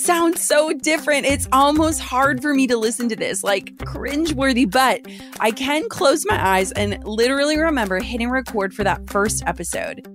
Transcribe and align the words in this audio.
sounds 0.00 0.44
so 0.44 0.72
different. 0.72 1.26
It's 1.26 1.48
almost 1.52 2.00
hard 2.00 2.42
for 2.42 2.54
me 2.54 2.66
to 2.66 2.76
listen 2.76 3.08
to 3.10 3.16
this, 3.16 3.44
like 3.44 3.76
cringeworthy, 3.76 4.70
but 4.70 5.06
I 5.40 5.50
can 5.50 5.88
close 5.88 6.24
my 6.26 6.44
eyes 6.44 6.72
and 6.72 7.04
literally 7.04 7.58
remember 7.58 8.00
hitting 8.00 8.30
record 8.30 8.74
for 8.74 8.84
that 8.84 9.08
first 9.10 9.42
episode. 9.46 10.06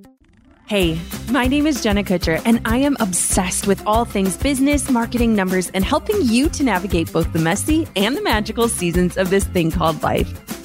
Hey, 0.67 0.99
my 1.29 1.45
name 1.45 1.67
is 1.67 1.83
Jenna 1.83 2.03
Kutcher, 2.03 2.41
and 2.43 2.59
I 2.65 2.77
am 2.77 2.97
obsessed 2.99 3.67
with 3.67 3.85
all 3.85 4.03
things 4.03 4.35
business, 4.35 4.89
marketing, 4.89 5.35
numbers, 5.35 5.69
and 5.75 5.85
helping 5.85 6.19
you 6.23 6.49
to 6.49 6.63
navigate 6.63 7.13
both 7.13 7.31
the 7.33 7.39
messy 7.39 7.87
and 7.95 8.17
the 8.17 8.23
magical 8.23 8.67
seasons 8.67 9.15
of 9.15 9.29
this 9.29 9.43
thing 9.43 9.69
called 9.69 10.01
life. 10.01 10.64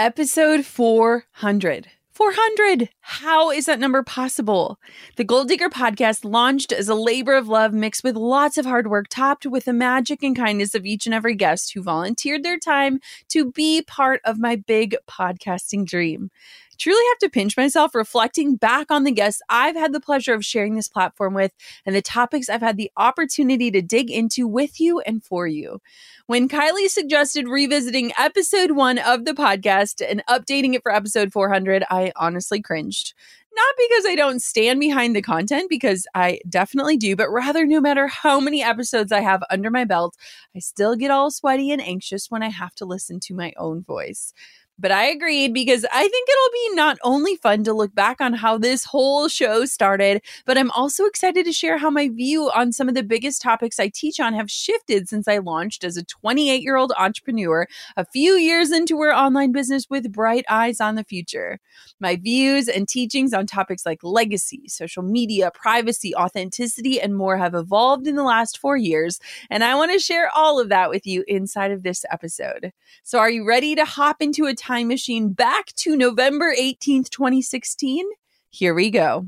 Episode 0.00 0.64
400. 0.64 1.88
400. 2.14 2.88
How 3.00 3.50
is 3.50 3.66
that 3.66 3.78
number 3.78 4.02
possible? 4.02 4.78
The 5.16 5.24
Goal 5.24 5.44
Digger 5.44 5.68
podcast 5.68 6.24
launched 6.24 6.72
as 6.72 6.88
a 6.88 6.94
labor 6.94 7.34
of 7.34 7.48
love 7.48 7.74
mixed 7.74 8.02
with 8.02 8.16
lots 8.16 8.56
of 8.56 8.64
hard 8.64 8.86
work, 8.86 9.08
topped 9.10 9.44
with 9.44 9.66
the 9.66 9.74
magic 9.74 10.22
and 10.22 10.34
kindness 10.34 10.74
of 10.74 10.86
each 10.86 11.04
and 11.04 11.14
every 11.14 11.34
guest 11.34 11.72
who 11.74 11.82
volunteered 11.82 12.42
their 12.42 12.58
time 12.58 13.00
to 13.28 13.52
be 13.52 13.82
part 13.82 14.22
of 14.24 14.38
my 14.38 14.56
big 14.56 14.96
podcasting 15.06 15.84
dream 15.84 16.30
truly 16.80 17.04
have 17.10 17.18
to 17.18 17.28
pinch 17.28 17.56
myself 17.56 17.94
reflecting 17.94 18.56
back 18.56 18.90
on 18.90 19.04
the 19.04 19.12
guests 19.12 19.42
I've 19.48 19.76
had 19.76 19.92
the 19.92 20.00
pleasure 20.00 20.34
of 20.34 20.44
sharing 20.44 20.74
this 20.74 20.88
platform 20.88 21.34
with 21.34 21.52
and 21.84 21.94
the 21.94 22.02
topics 22.02 22.48
I've 22.48 22.62
had 22.62 22.78
the 22.78 22.90
opportunity 22.96 23.70
to 23.70 23.82
dig 23.82 24.10
into 24.10 24.48
with 24.48 24.80
you 24.80 25.00
and 25.00 25.22
for 25.22 25.46
you. 25.46 25.80
When 26.26 26.48
Kylie 26.48 26.88
suggested 26.88 27.48
revisiting 27.48 28.12
episode 28.18 28.72
one 28.72 28.98
of 28.98 29.26
the 29.26 29.34
podcast 29.34 30.02
and 30.06 30.24
updating 30.26 30.74
it 30.74 30.82
for 30.82 30.92
episode 30.92 31.32
400, 31.32 31.84
I 31.90 32.12
honestly 32.16 32.62
cringed. 32.62 33.12
Not 33.52 33.74
because 33.76 34.04
I 34.06 34.14
don't 34.14 34.40
stand 34.40 34.78
behind 34.78 35.16
the 35.16 35.22
content, 35.22 35.68
because 35.68 36.06
I 36.14 36.38
definitely 36.48 36.96
do, 36.96 37.16
but 37.16 37.30
rather, 37.30 37.66
no 37.66 37.80
matter 37.80 38.06
how 38.06 38.38
many 38.38 38.62
episodes 38.62 39.10
I 39.10 39.20
have 39.20 39.42
under 39.50 39.70
my 39.70 39.84
belt, 39.84 40.16
I 40.54 40.60
still 40.60 40.94
get 40.94 41.10
all 41.10 41.32
sweaty 41.32 41.72
and 41.72 41.82
anxious 41.82 42.30
when 42.30 42.44
I 42.44 42.48
have 42.48 42.76
to 42.76 42.84
listen 42.84 43.18
to 43.20 43.34
my 43.34 43.52
own 43.56 43.82
voice. 43.82 44.32
But 44.80 44.92
I 44.92 45.04
agreed 45.08 45.52
because 45.52 45.84
I 45.92 46.08
think 46.08 46.28
it'll 46.28 46.52
be 46.52 46.74
not 46.74 46.96
only 47.04 47.36
fun 47.36 47.64
to 47.64 47.74
look 47.74 47.94
back 47.94 48.18
on 48.22 48.32
how 48.32 48.56
this 48.56 48.84
whole 48.84 49.28
show 49.28 49.66
started, 49.66 50.22
but 50.46 50.56
I'm 50.56 50.70
also 50.70 51.04
excited 51.04 51.44
to 51.44 51.52
share 51.52 51.76
how 51.76 51.90
my 51.90 52.08
view 52.08 52.50
on 52.54 52.72
some 52.72 52.88
of 52.88 52.94
the 52.94 53.02
biggest 53.02 53.42
topics 53.42 53.78
I 53.78 53.88
teach 53.88 54.18
on 54.20 54.32
have 54.32 54.50
shifted 54.50 55.06
since 55.06 55.28
I 55.28 55.36
launched 55.36 55.84
as 55.84 55.98
a 55.98 56.02
28 56.02 56.62
year 56.62 56.76
old 56.76 56.94
entrepreneur 56.98 57.66
a 57.98 58.06
few 58.06 58.32
years 58.36 58.72
into 58.72 58.98
our 59.00 59.12
online 59.12 59.52
business 59.52 59.90
with 59.90 60.12
bright 60.12 60.46
eyes 60.48 60.80
on 60.80 60.94
the 60.94 61.04
future. 61.04 61.60
My 62.00 62.16
views 62.16 62.66
and 62.66 62.88
teachings 62.88 63.34
on 63.34 63.46
topics 63.46 63.84
like 63.84 64.02
legacy, 64.02 64.62
social 64.66 65.02
media, 65.02 65.50
privacy, 65.52 66.14
authenticity, 66.14 66.98
and 66.98 67.14
more 67.14 67.36
have 67.36 67.54
evolved 67.54 68.06
in 68.06 68.16
the 68.16 68.22
last 68.22 68.56
four 68.56 68.78
years. 68.78 69.20
And 69.50 69.62
I 69.62 69.74
want 69.74 69.92
to 69.92 69.98
share 69.98 70.30
all 70.34 70.58
of 70.58 70.70
that 70.70 70.88
with 70.88 71.06
you 71.06 71.22
inside 71.28 71.70
of 71.70 71.82
this 71.82 72.06
episode. 72.10 72.72
So, 73.02 73.18
are 73.18 73.30
you 73.30 73.46
ready 73.46 73.74
to 73.74 73.84
hop 73.84 74.22
into 74.22 74.46
a 74.46 74.54
time 74.54 74.69
machine 74.88 75.32
back 75.32 75.66
to 75.76 75.96
November 75.96 76.54
18th, 76.54 77.10
2016? 77.10 78.06
Here 78.50 78.72
we 78.72 78.90
go. 78.90 79.26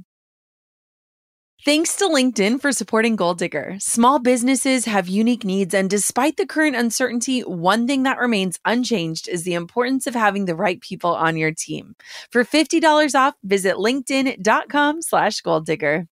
Thanks 1.65 1.95
to 1.97 2.07
LinkedIn 2.07 2.61
for 2.61 2.73
supporting 2.73 3.15
Goal 3.15 3.35
Digger. 3.35 3.77
Small 3.79 4.19
businesses 4.19 4.85
have 4.85 5.09
unique 5.09 5.45
needs, 5.45 5.75
and 5.75 5.89
despite 5.89 6.37
the 6.37 6.47
current 6.47 6.75
uncertainty, 6.75 7.41
one 7.41 7.87
thing 7.87 8.03
that 8.03 8.19
remains 8.19 8.59
unchanged 8.65 9.29
is 9.29 9.45
the 9.45 9.55
importance 9.55 10.07
of 10.07 10.15
having 10.15 10.47
the 10.47 10.57
right 10.57 10.81
people 10.81 11.15
on 11.15 11.37
your 11.37 11.53
team. 11.53 11.95
For 12.31 12.45
$50 12.45 13.15
off, 13.15 13.35
visit 13.45 13.77
linkedin.com 13.77 15.03
slash 15.03 15.41
goal 15.41 15.61
digger. 15.61 16.07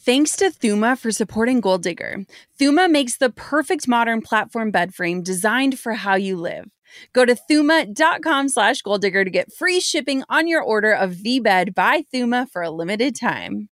Thanks 0.00 0.36
to 0.36 0.50
Thuma 0.50 0.96
for 0.96 1.10
supporting 1.10 1.60
Goal 1.60 1.78
Digger. 1.78 2.26
Thuma 2.60 2.88
makes 2.88 3.16
the 3.16 3.30
perfect 3.30 3.88
modern 3.88 4.20
platform 4.22 4.70
bed 4.70 4.94
frame 4.94 5.22
designed 5.22 5.80
for 5.80 5.94
how 5.94 6.14
you 6.14 6.36
live. 6.36 6.66
Go 7.12 7.24
to 7.24 7.36
thuma.com 7.50 8.48
slash 8.48 8.82
goal 8.82 8.98
digger 8.98 9.24
to 9.24 9.30
get 9.30 9.52
free 9.52 9.80
shipping 9.80 10.22
on 10.28 10.46
your 10.46 10.62
order 10.62 10.92
of 10.92 11.22
the 11.22 11.40
bed 11.40 11.74
by 11.74 12.02
Thuma 12.12 12.48
for 12.50 12.62
a 12.62 12.70
limited 12.70 13.16
time. 13.16 13.68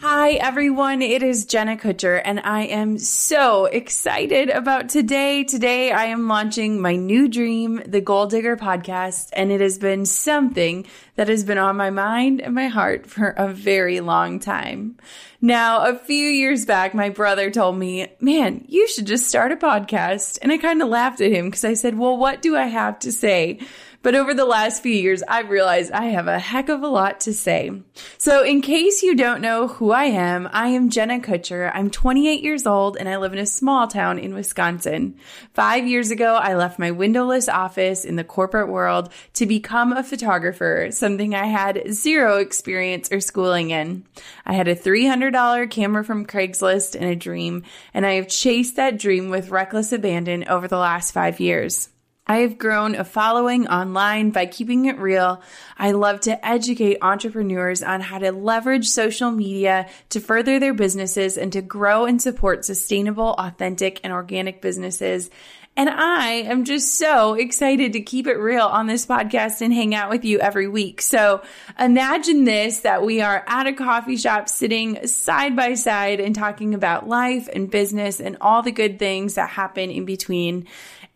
Hi, 0.00 0.34
everyone. 0.34 1.02
It 1.02 1.24
is 1.24 1.44
Jenna 1.44 1.76
Kutcher, 1.76 2.22
and 2.24 2.38
I 2.38 2.66
am 2.66 2.98
so 2.98 3.64
excited 3.64 4.48
about 4.48 4.88
today. 4.88 5.42
Today, 5.42 5.90
I 5.90 6.04
am 6.04 6.28
launching 6.28 6.80
my 6.80 6.94
new 6.94 7.26
dream, 7.26 7.82
the 7.84 8.00
Goal 8.00 8.28
Digger 8.28 8.56
podcast, 8.56 9.30
and 9.32 9.50
it 9.50 9.60
has 9.60 9.76
been 9.76 10.06
something 10.06 10.86
that 11.16 11.26
has 11.26 11.42
been 11.42 11.58
on 11.58 11.76
my 11.76 11.90
mind 11.90 12.40
and 12.40 12.54
my 12.54 12.68
heart 12.68 13.08
for 13.08 13.30
a 13.30 13.52
very 13.52 13.98
long 13.98 14.38
time. 14.38 14.98
Now, 15.40 15.84
a 15.84 15.98
few 15.98 16.28
years 16.28 16.64
back, 16.64 16.94
my 16.94 17.08
brother 17.10 17.50
told 17.50 17.76
me, 17.76 18.06
man, 18.20 18.66
you 18.68 18.86
should 18.86 19.08
just 19.08 19.26
start 19.26 19.50
a 19.50 19.56
podcast. 19.56 20.38
And 20.40 20.52
I 20.52 20.58
kind 20.58 20.80
of 20.80 20.88
laughed 20.88 21.20
at 21.20 21.32
him 21.32 21.46
because 21.46 21.64
I 21.64 21.74
said, 21.74 21.98
well, 21.98 22.16
what 22.16 22.40
do 22.40 22.56
I 22.56 22.66
have 22.66 23.00
to 23.00 23.10
say? 23.10 23.58
But 24.00 24.14
over 24.14 24.32
the 24.32 24.44
last 24.44 24.82
few 24.82 24.92
years, 24.92 25.24
I've 25.26 25.50
realized 25.50 25.90
I 25.90 26.06
have 26.06 26.28
a 26.28 26.38
heck 26.38 26.68
of 26.68 26.82
a 26.82 26.88
lot 26.88 27.20
to 27.20 27.34
say. 27.34 27.72
So 28.16 28.44
in 28.44 28.62
case 28.62 29.02
you 29.02 29.16
don't 29.16 29.40
know 29.40 29.66
who 29.66 29.90
I 29.90 30.04
am, 30.04 30.48
I 30.52 30.68
am 30.68 30.88
Jenna 30.88 31.18
Kutcher. 31.18 31.70
I'm 31.74 31.90
28 31.90 32.40
years 32.40 32.64
old 32.64 32.96
and 32.96 33.08
I 33.08 33.16
live 33.16 33.32
in 33.32 33.40
a 33.40 33.46
small 33.46 33.88
town 33.88 34.20
in 34.20 34.34
Wisconsin. 34.34 35.16
Five 35.52 35.88
years 35.88 36.12
ago, 36.12 36.36
I 36.36 36.54
left 36.54 36.78
my 36.78 36.92
windowless 36.92 37.48
office 37.48 38.04
in 38.04 38.14
the 38.14 38.22
corporate 38.22 38.68
world 38.68 39.12
to 39.34 39.46
become 39.46 39.92
a 39.92 40.04
photographer, 40.04 40.90
something 40.92 41.34
I 41.34 41.46
had 41.46 41.92
zero 41.92 42.36
experience 42.36 43.10
or 43.10 43.18
schooling 43.18 43.70
in. 43.70 44.04
I 44.46 44.52
had 44.52 44.68
a 44.68 44.76
$300 44.76 45.70
camera 45.70 46.04
from 46.04 46.24
Craigslist 46.24 46.94
and 46.94 47.04
a 47.04 47.16
dream, 47.16 47.64
and 47.92 48.06
I 48.06 48.12
have 48.12 48.28
chased 48.28 48.76
that 48.76 48.98
dream 48.98 49.28
with 49.28 49.50
reckless 49.50 49.92
abandon 49.92 50.48
over 50.48 50.68
the 50.68 50.78
last 50.78 51.12
five 51.12 51.40
years. 51.40 51.88
I 52.30 52.38
have 52.38 52.58
grown 52.58 52.94
a 52.94 53.04
following 53.04 53.68
online 53.68 54.30
by 54.32 54.44
keeping 54.44 54.84
it 54.84 54.98
real. 54.98 55.40
I 55.78 55.92
love 55.92 56.20
to 56.20 56.46
educate 56.46 56.98
entrepreneurs 57.00 57.82
on 57.82 58.02
how 58.02 58.18
to 58.18 58.32
leverage 58.32 58.86
social 58.90 59.30
media 59.30 59.88
to 60.10 60.20
further 60.20 60.60
their 60.60 60.74
businesses 60.74 61.38
and 61.38 61.50
to 61.54 61.62
grow 61.62 62.04
and 62.04 62.20
support 62.20 62.66
sustainable, 62.66 63.34
authentic, 63.38 64.00
and 64.04 64.12
organic 64.12 64.60
businesses. 64.60 65.30
And 65.78 65.88
I 65.88 66.26
am 66.42 66.64
just 66.64 66.98
so 66.98 67.34
excited 67.34 67.92
to 67.92 68.00
keep 68.00 68.26
it 68.26 68.34
real 68.34 68.66
on 68.66 68.88
this 68.88 69.06
podcast 69.06 69.62
and 69.62 69.72
hang 69.72 69.94
out 69.94 70.10
with 70.10 70.24
you 70.24 70.40
every 70.40 70.66
week. 70.66 71.00
So 71.00 71.40
imagine 71.78 72.44
this 72.44 72.80
that 72.80 73.04
we 73.04 73.20
are 73.20 73.44
at 73.46 73.68
a 73.68 73.72
coffee 73.72 74.16
shop 74.16 74.48
sitting 74.48 75.06
side 75.06 75.54
by 75.54 75.74
side 75.74 76.18
and 76.18 76.34
talking 76.34 76.74
about 76.74 77.08
life 77.08 77.48
and 77.50 77.70
business 77.70 78.20
and 78.20 78.36
all 78.40 78.60
the 78.62 78.72
good 78.72 78.98
things 78.98 79.36
that 79.36 79.50
happen 79.50 79.90
in 79.90 80.04
between 80.04 80.66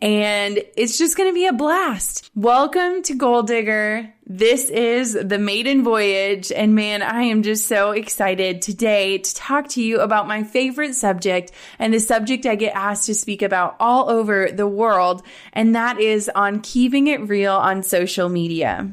and 0.02 0.58
it's 0.76 0.99
just 0.99 1.16
going 1.16 1.31
to 1.31 1.34
be 1.34 1.46
a 1.46 1.52
blast. 1.52 2.28
Welcome 2.34 3.02
to 3.04 3.14
Goal 3.14 3.44
Digger. 3.44 4.12
This 4.26 4.69
is 4.69 5.12
the 5.12 5.38
maiden 5.38 5.84
voyage. 5.84 6.50
And 6.50 6.75
man, 6.75 7.02
I 7.02 7.22
am 7.22 7.44
just 7.44 7.69
so 7.69 7.93
excited 7.93 8.62
today 8.62 9.19
to 9.19 9.34
talk 9.34 9.69
to 9.69 9.82
you 9.82 10.00
about 10.00 10.26
my 10.26 10.43
favorite 10.43 10.96
subject 10.96 11.52
and 11.78 11.94
the 11.94 12.00
subject 12.00 12.46
I 12.46 12.56
get 12.56 12.75
asked 12.75 13.06
to 13.06 13.14
speak 13.14 13.43
about 13.43 13.76
all 13.78 14.10
over 14.10 14.50
the 14.50 14.66
world. 14.66 15.22
And 15.52 15.76
that 15.76 16.00
is 16.00 16.28
on 16.34 16.62
keeping 16.62 17.06
it 17.06 17.28
real 17.28 17.55
on 17.55 17.84
social 17.84 18.28
media. 18.28 18.93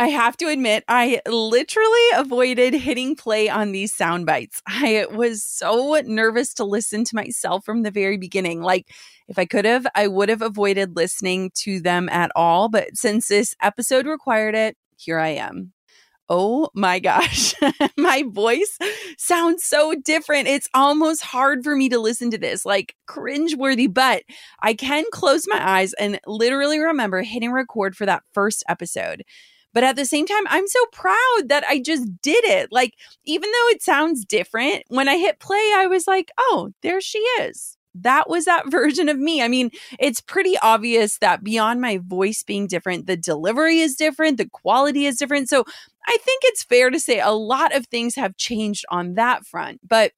I 0.00 0.08
have 0.08 0.34
to 0.38 0.46
admit, 0.48 0.82
I 0.88 1.20
literally 1.26 2.08
avoided 2.14 2.72
hitting 2.72 3.14
play 3.14 3.50
on 3.50 3.72
these 3.72 3.92
sound 3.94 4.24
bites. 4.24 4.62
I 4.66 5.04
was 5.12 5.44
so 5.44 6.00
nervous 6.06 6.54
to 6.54 6.64
listen 6.64 7.04
to 7.04 7.14
myself 7.14 7.66
from 7.66 7.82
the 7.82 7.90
very 7.90 8.16
beginning. 8.16 8.62
Like, 8.62 8.86
if 9.28 9.38
I 9.38 9.44
could 9.44 9.66
have, 9.66 9.86
I 9.94 10.08
would 10.08 10.30
have 10.30 10.40
avoided 10.40 10.96
listening 10.96 11.50
to 11.56 11.80
them 11.80 12.08
at 12.08 12.32
all. 12.34 12.70
But 12.70 12.96
since 12.96 13.28
this 13.28 13.54
episode 13.60 14.06
required 14.06 14.54
it, 14.54 14.74
here 14.96 15.18
I 15.18 15.28
am. 15.34 15.74
Oh 16.30 16.70
my 16.74 16.98
gosh, 17.00 17.54
my 17.98 18.24
voice 18.26 18.78
sounds 19.18 19.64
so 19.64 19.94
different. 19.96 20.48
It's 20.48 20.68
almost 20.72 21.22
hard 21.22 21.62
for 21.62 21.76
me 21.76 21.90
to 21.90 21.98
listen 21.98 22.30
to 22.30 22.38
this, 22.38 22.64
like 22.64 22.94
cringeworthy, 23.06 23.92
but 23.92 24.22
I 24.62 24.72
can 24.72 25.04
close 25.12 25.46
my 25.46 25.60
eyes 25.60 25.92
and 25.94 26.20
literally 26.26 26.78
remember 26.78 27.20
hitting 27.22 27.52
record 27.52 27.96
for 27.96 28.06
that 28.06 28.22
first 28.32 28.62
episode. 28.68 29.24
But 29.72 29.84
at 29.84 29.96
the 29.96 30.04
same 30.04 30.26
time, 30.26 30.44
I'm 30.48 30.66
so 30.66 30.80
proud 30.92 31.42
that 31.48 31.64
I 31.68 31.80
just 31.80 32.08
did 32.22 32.44
it. 32.44 32.70
Like, 32.72 32.94
even 33.24 33.50
though 33.50 33.68
it 33.68 33.82
sounds 33.82 34.24
different, 34.24 34.84
when 34.88 35.08
I 35.08 35.16
hit 35.16 35.38
play, 35.38 35.72
I 35.76 35.86
was 35.86 36.06
like, 36.06 36.30
oh, 36.38 36.72
there 36.82 37.00
she 37.00 37.18
is. 37.40 37.76
That 37.94 38.28
was 38.28 38.44
that 38.44 38.70
version 38.70 39.08
of 39.08 39.18
me. 39.18 39.42
I 39.42 39.48
mean, 39.48 39.70
it's 39.98 40.20
pretty 40.20 40.56
obvious 40.58 41.18
that 41.18 41.44
beyond 41.44 41.80
my 41.80 41.98
voice 41.98 42.42
being 42.42 42.66
different, 42.66 43.06
the 43.06 43.16
delivery 43.16 43.78
is 43.80 43.96
different, 43.96 44.38
the 44.38 44.48
quality 44.48 45.06
is 45.06 45.16
different. 45.16 45.48
So 45.48 45.64
I 46.06 46.16
think 46.18 46.42
it's 46.44 46.62
fair 46.62 46.90
to 46.90 46.98
say 47.00 47.20
a 47.20 47.30
lot 47.30 47.74
of 47.74 47.86
things 47.86 48.14
have 48.16 48.36
changed 48.36 48.84
on 48.90 49.14
that 49.14 49.46
front. 49.46 49.80
But 49.86 50.12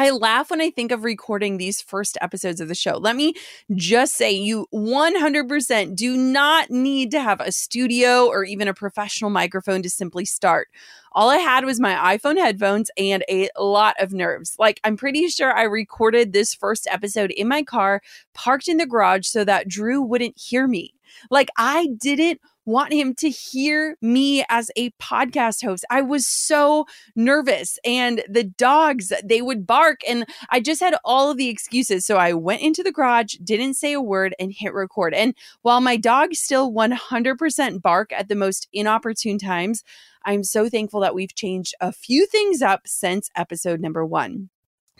I 0.00 0.08
laugh 0.12 0.48
when 0.48 0.62
I 0.62 0.70
think 0.70 0.92
of 0.92 1.04
recording 1.04 1.58
these 1.58 1.82
first 1.82 2.16
episodes 2.22 2.58
of 2.58 2.68
the 2.68 2.74
show. 2.74 2.96
Let 2.96 3.16
me 3.16 3.34
just 3.74 4.14
say 4.14 4.32
you 4.32 4.66
100% 4.72 5.94
do 5.94 6.16
not 6.16 6.70
need 6.70 7.10
to 7.10 7.20
have 7.20 7.38
a 7.42 7.52
studio 7.52 8.26
or 8.26 8.42
even 8.42 8.66
a 8.66 8.72
professional 8.72 9.28
microphone 9.28 9.82
to 9.82 9.90
simply 9.90 10.24
start. 10.24 10.68
All 11.12 11.28
I 11.28 11.36
had 11.36 11.66
was 11.66 11.78
my 11.78 12.16
iPhone 12.16 12.38
headphones 12.38 12.90
and 12.96 13.22
a 13.28 13.50
lot 13.58 13.94
of 14.00 14.14
nerves. 14.14 14.56
Like, 14.58 14.80
I'm 14.84 14.96
pretty 14.96 15.28
sure 15.28 15.52
I 15.52 15.64
recorded 15.64 16.32
this 16.32 16.54
first 16.54 16.88
episode 16.90 17.30
in 17.32 17.46
my 17.46 17.62
car, 17.62 18.00
parked 18.32 18.68
in 18.68 18.78
the 18.78 18.86
garage 18.86 19.26
so 19.26 19.44
that 19.44 19.68
Drew 19.68 20.00
wouldn't 20.00 20.38
hear 20.38 20.66
me. 20.66 20.94
Like, 21.30 21.50
I 21.58 21.88
didn't 21.98 22.40
want 22.70 22.92
him 22.92 23.14
to 23.16 23.28
hear 23.28 23.96
me 24.00 24.44
as 24.48 24.70
a 24.76 24.90
podcast 24.92 25.64
host. 25.64 25.84
I 25.90 26.00
was 26.02 26.26
so 26.26 26.86
nervous 27.16 27.78
and 27.84 28.22
the 28.28 28.44
dogs, 28.44 29.12
they 29.24 29.42
would 29.42 29.66
bark 29.66 30.00
and 30.08 30.24
I 30.50 30.60
just 30.60 30.80
had 30.80 30.96
all 31.04 31.30
of 31.30 31.36
the 31.36 31.48
excuses. 31.48 32.06
So 32.06 32.16
I 32.16 32.32
went 32.32 32.62
into 32.62 32.82
the 32.82 32.92
garage, 32.92 33.34
didn't 33.42 33.74
say 33.74 33.92
a 33.92 34.00
word 34.00 34.34
and 34.38 34.52
hit 34.52 34.72
record. 34.72 35.12
And 35.12 35.34
while 35.62 35.80
my 35.80 35.96
dogs 35.96 36.38
still 36.40 36.72
100% 36.72 37.82
bark 37.82 38.12
at 38.12 38.28
the 38.28 38.36
most 38.36 38.68
inopportune 38.72 39.38
times, 39.38 39.82
I'm 40.24 40.44
so 40.44 40.68
thankful 40.68 41.00
that 41.00 41.14
we've 41.14 41.34
changed 41.34 41.74
a 41.80 41.92
few 41.92 42.26
things 42.26 42.62
up 42.62 42.82
since 42.86 43.30
episode 43.36 43.80
number 43.80 44.04
one. 44.04 44.50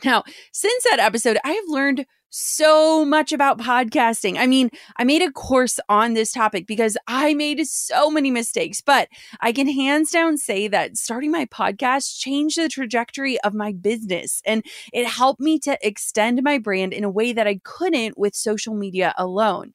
Now, 0.05 0.25
since 0.53 0.85
that 0.85 0.99
episode, 0.99 1.39
I 1.45 1.53
have 1.53 1.65
learned 1.69 2.07
so 2.31 3.05
much 3.05 3.33
about 3.33 3.59
podcasting. 3.59 4.37
I 4.39 4.47
mean, 4.47 4.71
I 4.97 5.05
made 5.05 5.23
a 5.23 5.33
course 5.33 5.79
on 5.89 6.15
this 6.15 6.33
topic 6.33 6.67
because 6.67 6.97
I 7.07 7.35
made 7.35 7.67
so 7.67 8.11
many 8.11 8.31
mistakes, 8.31 8.81
but 8.81 9.09
I 9.41 9.53
can 9.53 9.69
hands 9.69 10.11
down 10.11 10.39
say 10.39 10.69
that 10.69 10.97
starting 10.97 11.31
my 11.31 11.47
podcast 11.47 12.19
changed 12.19 12.57
the 12.57 12.69
trajectory 12.69 13.41
of 13.41 13.53
my 13.53 13.73
business 13.73 14.41
and 14.47 14.65
it 14.93 15.07
helped 15.07 15.41
me 15.41 15.59
to 15.61 15.77
extend 15.83 16.43
my 16.43 16.59
brand 16.59 16.93
in 16.93 17.05
a 17.05 17.11
way 17.11 17.33
that 17.33 17.47
I 17.47 17.61
couldn't 17.65 18.17
with 18.17 18.35
social 18.35 18.75
media 18.75 19.13
alone. 19.19 19.75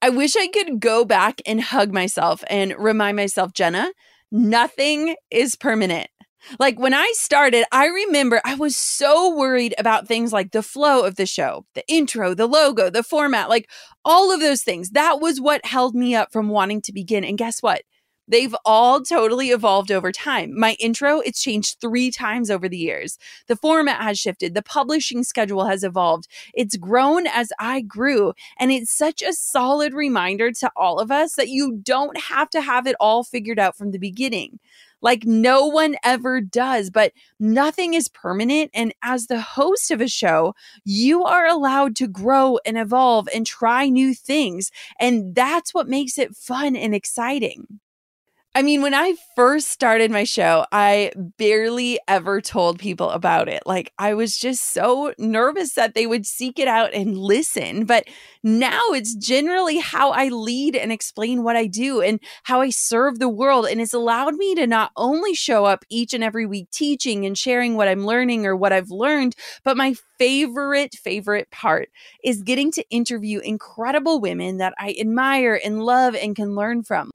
I 0.00 0.10
wish 0.10 0.36
I 0.36 0.46
could 0.46 0.78
go 0.78 1.04
back 1.04 1.42
and 1.44 1.60
hug 1.60 1.92
myself 1.92 2.44
and 2.48 2.72
remind 2.78 3.16
myself, 3.16 3.52
Jenna, 3.52 3.90
nothing 4.30 5.16
is 5.30 5.56
permanent. 5.56 6.08
Like 6.58 6.78
when 6.78 6.94
I 6.94 7.12
started, 7.14 7.64
I 7.72 7.86
remember 7.86 8.40
I 8.44 8.54
was 8.54 8.76
so 8.76 9.34
worried 9.34 9.74
about 9.78 10.06
things 10.06 10.32
like 10.32 10.52
the 10.52 10.62
flow 10.62 11.04
of 11.04 11.16
the 11.16 11.26
show, 11.26 11.66
the 11.74 11.84
intro, 11.88 12.34
the 12.34 12.46
logo, 12.46 12.90
the 12.90 13.02
format, 13.02 13.48
like 13.48 13.68
all 14.04 14.32
of 14.32 14.40
those 14.40 14.62
things. 14.62 14.90
That 14.90 15.20
was 15.20 15.40
what 15.40 15.64
held 15.66 15.94
me 15.94 16.14
up 16.14 16.32
from 16.32 16.48
wanting 16.48 16.80
to 16.82 16.92
begin. 16.92 17.24
And 17.24 17.38
guess 17.38 17.60
what? 17.62 17.82
They've 18.30 18.54
all 18.66 19.00
totally 19.00 19.48
evolved 19.48 19.90
over 19.90 20.12
time. 20.12 20.58
My 20.58 20.76
intro, 20.78 21.20
it's 21.20 21.40
changed 21.40 21.78
three 21.80 22.10
times 22.10 22.50
over 22.50 22.68
the 22.68 22.76
years. 22.76 23.16
The 23.46 23.56
format 23.56 24.02
has 24.02 24.18
shifted. 24.18 24.54
The 24.54 24.62
publishing 24.62 25.24
schedule 25.24 25.64
has 25.64 25.82
evolved. 25.82 26.28
It's 26.52 26.76
grown 26.76 27.26
as 27.26 27.50
I 27.58 27.80
grew. 27.80 28.34
And 28.58 28.70
it's 28.70 28.92
such 28.92 29.22
a 29.22 29.32
solid 29.32 29.94
reminder 29.94 30.52
to 30.52 30.70
all 30.76 30.98
of 30.98 31.10
us 31.10 31.36
that 31.36 31.48
you 31.48 31.80
don't 31.82 32.20
have 32.20 32.50
to 32.50 32.60
have 32.60 32.86
it 32.86 32.96
all 33.00 33.24
figured 33.24 33.58
out 33.58 33.78
from 33.78 33.92
the 33.92 33.98
beginning 33.98 34.58
like 35.00 35.24
no 35.24 35.66
one 35.66 35.96
ever 36.04 36.40
does, 36.40 36.90
but 36.90 37.12
nothing 37.38 37.94
is 37.94 38.08
permanent. 38.08 38.70
And 38.74 38.94
as 39.02 39.26
the 39.26 39.40
host 39.40 39.90
of 39.90 40.00
a 40.00 40.08
show, 40.08 40.54
you 40.84 41.24
are 41.24 41.46
allowed 41.46 41.96
to 41.96 42.08
grow 42.08 42.58
and 42.66 42.78
evolve 42.78 43.28
and 43.34 43.46
try 43.46 43.88
new 43.88 44.14
things. 44.14 44.70
And 44.98 45.34
that's 45.34 45.72
what 45.74 45.88
makes 45.88 46.18
it 46.18 46.36
fun 46.36 46.76
and 46.76 46.94
exciting. 46.94 47.80
I 48.58 48.62
mean, 48.62 48.82
when 48.82 48.92
I 48.92 49.14
first 49.36 49.68
started 49.68 50.10
my 50.10 50.24
show, 50.24 50.66
I 50.72 51.12
barely 51.16 52.00
ever 52.08 52.40
told 52.40 52.80
people 52.80 53.08
about 53.10 53.48
it. 53.48 53.62
Like, 53.66 53.92
I 54.00 54.14
was 54.14 54.36
just 54.36 54.72
so 54.74 55.14
nervous 55.16 55.74
that 55.74 55.94
they 55.94 56.08
would 56.08 56.26
seek 56.26 56.58
it 56.58 56.66
out 56.66 56.92
and 56.92 57.16
listen. 57.16 57.84
But 57.84 58.08
now 58.42 58.80
it's 58.88 59.14
generally 59.14 59.78
how 59.78 60.10
I 60.10 60.30
lead 60.30 60.74
and 60.74 60.90
explain 60.90 61.44
what 61.44 61.54
I 61.54 61.68
do 61.68 62.00
and 62.00 62.18
how 62.42 62.60
I 62.60 62.70
serve 62.70 63.20
the 63.20 63.28
world. 63.28 63.64
And 63.64 63.80
it's 63.80 63.94
allowed 63.94 64.34
me 64.34 64.56
to 64.56 64.66
not 64.66 64.90
only 64.96 65.34
show 65.34 65.64
up 65.64 65.84
each 65.88 66.12
and 66.12 66.24
every 66.24 66.44
week 66.44 66.68
teaching 66.72 67.24
and 67.24 67.38
sharing 67.38 67.76
what 67.76 67.86
I'm 67.86 68.04
learning 68.04 68.44
or 68.44 68.56
what 68.56 68.72
I've 68.72 68.90
learned, 68.90 69.36
but 69.62 69.76
my 69.76 69.94
favorite, 70.18 70.96
favorite 70.96 71.48
part 71.52 71.90
is 72.24 72.42
getting 72.42 72.72
to 72.72 72.90
interview 72.90 73.38
incredible 73.38 74.20
women 74.20 74.56
that 74.56 74.74
I 74.80 74.96
admire 74.98 75.60
and 75.64 75.84
love 75.84 76.16
and 76.16 76.34
can 76.34 76.56
learn 76.56 76.82
from 76.82 77.12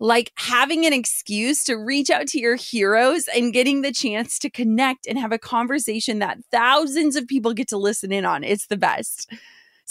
like 0.00 0.32
having 0.36 0.86
an 0.86 0.94
excuse 0.94 1.62
to 1.64 1.76
reach 1.76 2.10
out 2.10 2.26
to 2.28 2.40
your 2.40 2.56
heroes 2.56 3.28
and 3.34 3.52
getting 3.52 3.82
the 3.82 3.92
chance 3.92 4.38
to 4.38 4.50
connect 4.50 5.06
and 5.06 5.18
have 5.18 5.30
a 5.30 5.38
conversation 5.38 6.18
that 6.18 6.38
thousands 6.50 7.16
of 7.16 7.28
people 7.28 7.52
get 7.52 7.68
to 7.68 7.76
listen 7.76 8.10
in 8.10 8.24
on. 8.24 8.42
It's 8.42 8.66
the 8.66 8.78
best. 8.78 9.30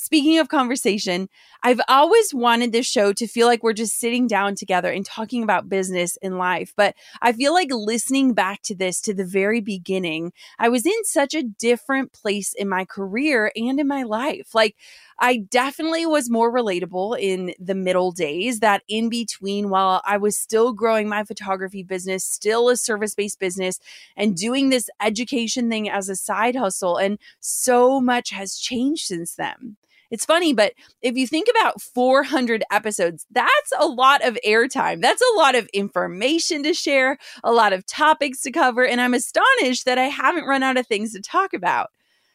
Speaking 0.01 0.39
of 0.39 0.47
conversation, 0.47 1.27
I've 1.61 1.81
always 1.89 2.33
wanted 2.33 2.71
this 2.71 2.85
show 2.85 3.11
to 3.11 3.27
feel 3.27 3.47
like 3.47 3.61
we're 3.61 3.73
just 3.73 3.99
sitting 3.99 4.27
down 4.27 4.55
together 4.55 4.89
and 4.89 5.05
talking 5.05 5.43
about 5.43 5.67
business 5.67 6.17
and 6.23 6.37
life. 6.37 6.73
But 6.77 6.95
I 7.21 7.33
feel 7.33 7.53
like 7.53 7.67
listening 7.69 8.33
back 8.33 8.61
to 8.63 8.75
this 8.75 9.01
to 9.01 9.13
the 9.13 9.25
very 9.25 9.59
beginning, 9.59 10.31
I 10.57 10.69
was 10.69 10.85
in 10.85 11.03
such 11.03 11.33
a 11.33 11.43
different 11.43 12.13
place 12.13 12.53
in 12.53 12.69
my 12.69 12.85
career 12.85 13.51
and 13.57 13.77
in 13.77 13.89
my 13.89 14.03
life. 14.03 14.55
Like, 14.55 14.77
I 15.19 15.35
definitely 15.35 16.05
was 16.05 16.29
more 16.29 16.49
relatable 16.49 17.19
in 17.19 17.53
the 17.59 17.75
middle 17.75 18.13
days, 18.13 18.61
that 18.61 18.83
in 18.87 19.09
between, 19.09 19.69
while 19.69 20.01
I 20.05 20.15
was 20.15 20.37
still 20.37 20.71
growing 20.71 21.09
my 21.09 21.25
photography 21.25 21.83
business, 21.83 22.23
still 22.23 22.69
a 22.69 22.77
service 22.77 23.15
based 23.15 23.37
business, 23.37 23.81
and 24.15 24.37
doing 24.37 24.69
this 24.69 24.89
education 25.01 25.69
thing 25.69 25.89
as 25.89 26.07
a 26.07 26.15
side 26.15 26.55
hustle. 26.55 26.95
And 26.95 27.19
so 27.41 27.99
much 27.99 28.29
has 28.29 28.57
changed 28.57 29.05
since 29.05 29.35
then. 29.35 29.75
It's 30.11 30.25
funny, 30.25 30.53
but 30.53 30.73
if 31.01 31.15
you 31.15 31.27
think 31.27 31.47
about 31.49 31.81
400 31.81 32.63
episodes, 32.71 33.25
that's 33.31 33.71
a 33.79 33.85
lot 33.85 34.25
of 34.25 34.37
airtime. 34.45 35.01
That's 35.01 35.21
a 35.21 35.37
lot 35.37 35.55
of 35.55 35.67
information 35.73 36.63
to 36.63 36.73
share, 36.73 37.17
a 37.43 37.51
lot 37.51 37.73
of 37.73 37.85
topics 37.85 38.41
to 38.41 38.51
cover. 38.51 38.85
And 38.85 38.99
I'm 38.99 39.13
astonished 39.13 39.85
that 39.85 39.99
I 39.99 40.05
haven't 40.05 40.45
run 40.45 40.63
out 40.63 40.77
of 40.77 40.87
things 40.87 41.13
to 41.13 41.21
talk 41.21 41.53
about. 41.53 41.89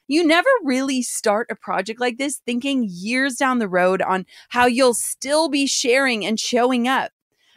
You 0.07 0.27
never 0.27 0.49
really 0.63 1.03
start 1.03 1.49
a 1.51 1.57
project 1.57 1.99
like 1.99 2.19
this 2.19 2.41
thinking 2.45 2.87
years 2.89 3.37
down 3.37 3.59
the 3.59 3.69
road 3.69 4.03
on 4.03 4.27
how 4.51 4.67
you'll 4.67 4.95
still 4.95 5.49
be 5.49 5.67
sharing 5.67 6.25
and 6.25 6.39
showing 6.39 6.87
up. 6.87 7.11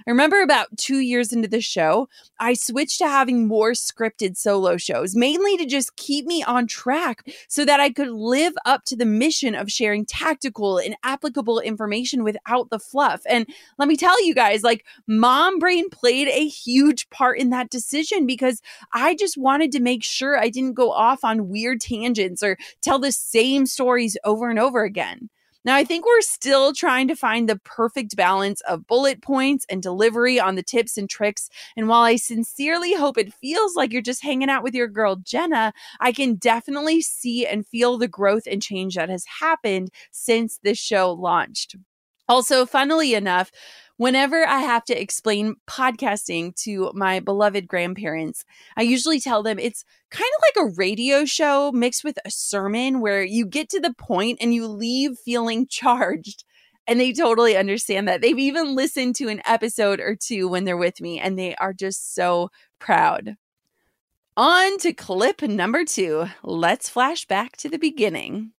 I 0.07 0.11
remember 0.11 0.41
about 0.41 0.77
two 0.77 0.99
years 0.99 1.33
into 1.33 1.49
the 1.49 1.59
show, 1.59 2.07
I 2.39 2.53
switched 2.53 2.99
to 2.99 3.09
having 3.09 3.45
more 3.45 3.71
scripted 3.71 4.37
solo 4.37 4.77
shows, 4.77 5.17
mainly 5.17 5.57
to 5.57 5.65
just 5.65 5.97
keep 5.97 6.25
me 6.25 6.41
on 6.41 6.65
track 6.65 7.29
so 7.49 7.65
that 7.65 7.81
I 7.81 7.89
could 7.89 8.07
live 8.07 8.53
up 8.65 8.85
to 8.85 8.95
the 8.95 9.05
mission 9.05 9.53
of 9.53 9.69
sharing 9.69 10.05
tactical 10.05 10.77
and 10.77 10.95
applicable 11.03 11.59
information 11.59 12.23
without 12.23 12.69
the 12.69 12.79
fluff. 12.79 13.21
And 13.27 13.47
let 13.77 13.89
me 13.89 13.97
tell 13.97 14.23
you 14.25 14.33
guys, 14.33 14.63
like, 14.63 14.85
mom 15.07 15.59
brain 15.59 15.89
played 15.89 16.29
a 16.29 16.47
huge 16.47 17.09
part 17.09 17.37
in 17.37 17.49
that 17.49 17.69
decision 17.69 18.25
because 18.25 18.61
I 18.93 19.13
just 19.13 19.37
wanted 19.37 19.73
to 19.73 19.81
make 19.81 20.05
sure 20.05 20.39
I 20.39 20.47
didn't 20.47 20.75
go 20.75 20.89
off 20.89 21.25
on 21.25 21.49
weird 21.49 21.81
tangents 21.81 22.41
or 22.41 22.57
tell 22.81 22.97
the 22.97 23.11
same 23.11 23.65
stories 23.65 24.15
over 24.23 24.49
and 24.49 24.57
over 24.57 24.85
again. 24.85 25.29
Now, 25.65 25.75
I 25.75 25.83
think 25.83 26.05
we're 26.05 26.21
still 26.21 26.73
trying 26.73 27.07
to 27.09 27.15
find 27.15 27.49
the 27.49 27.59
perfect 27.59 28.15
balance 28.15 28.61
of 28.61 28.87
bullet 28.87 29.21
points 29.21 29.65
and 29.69 29.81
delivery 29.81 30.39
on 30.39 30.55
the 30.55 30.63
tips 30.63 30.97
and 30.97 31.09
tricks. 31.09 31.49
And 31.75 31.87
while 31.87 32.03
I 32.03 32.15
sincerely 32.15 32.93
hope 32.93 33.17
it 33.17 33.33
feels 33.33 33.75
like 33.75 33.91
you're 33.91 34.01
just 34.01 34.23
hanging 34.23 34.49
out 34.49 34.63
with 34.63 34.73
your 34.73 34.87
girl, 34.87 35.17
Jenna, 35.17 35.73
I 35.99 36.11
can 36.11 36.35
definitely 36.35 37.01
see 37.01 37.45
and 37.45 37.67
feel 37.67 37.97
the 37.97 38.07
growth 38.07 38.47
and 38.49 38.61
change 38.61 38.95
that 38.95 39.09
has 39.09 39.25
happened 39.39 39.89
since 40.11 40.59
this 40.63 40.77
show 40.77 41.11
launched. 41.11 41.75
Also, 42.29 42.65
funnily 42.65 43.13
enough, 43.13 43.51
Whenever 43.97 44.47
I 44.47 44.59
have 44.59 44.85
to 44.85 44.99
explain 44.99 45.55
podcasting 45.67 46.55
to 46.63 46.91
my 46.93 47.19
beloved 47.19 47.67
grandparents, 47.67 48.45
I 48.77 48.83
usually 48.83 49.19
tell 49.19 49.41
them 49.41 49.57
it's 49.57 49.83
kind 50.11 50.29
of 50.37 50.43
like 50.43 50.67
a 50.67 50.75
radio 50.75 51.25
show 51.25 51.71
mixed 51.71 52.03
with 52.03 52.19
a 52.23 52.29
sermon 52.29 53.01
where 53.01 53.23
you 53.23 53.47
get 53.47 53.69
to 53.69 53.79
the 53.79 53.95
point 53.95 54.37
and 54.39 54.53
you 54.53 54.67
leave 54.67 55.17
feeling 55.17 55.65
charged. 55.69 56.43
And 56.85 56.99
they 56.99 57.11
totally 57.11 57.57
understand 57.57 58.07
that. 58.07 58.21
They've 58.21 58.37
even 58.37 58.75
listened 58.75 59.15
to 59.15 59.27
an 59.27 59.41
episode 59.45 59.99
or 59.99 60.15
two 60.15 60.47
when 60.47 60.63
they're 60.63 60.77
with 60.77 61.01
me, 61.01 61.19
and 61.19 61.37
they 61.37 61.53
are 61.55 61.73
just 61.73 62.15
so 62.15 62.49
proud. 62.79 63.35
On 64.37 64.77
to 64.77 64.93
clip 64.93 65.41
number 65.41 65.83
two. 65.83 66.27
Let's 66.43 66.87
flash 66.87 67.25
back 67.25 67.57
to 67.57 67.67
the 67.67 67.79
beginning. 67.79 68.53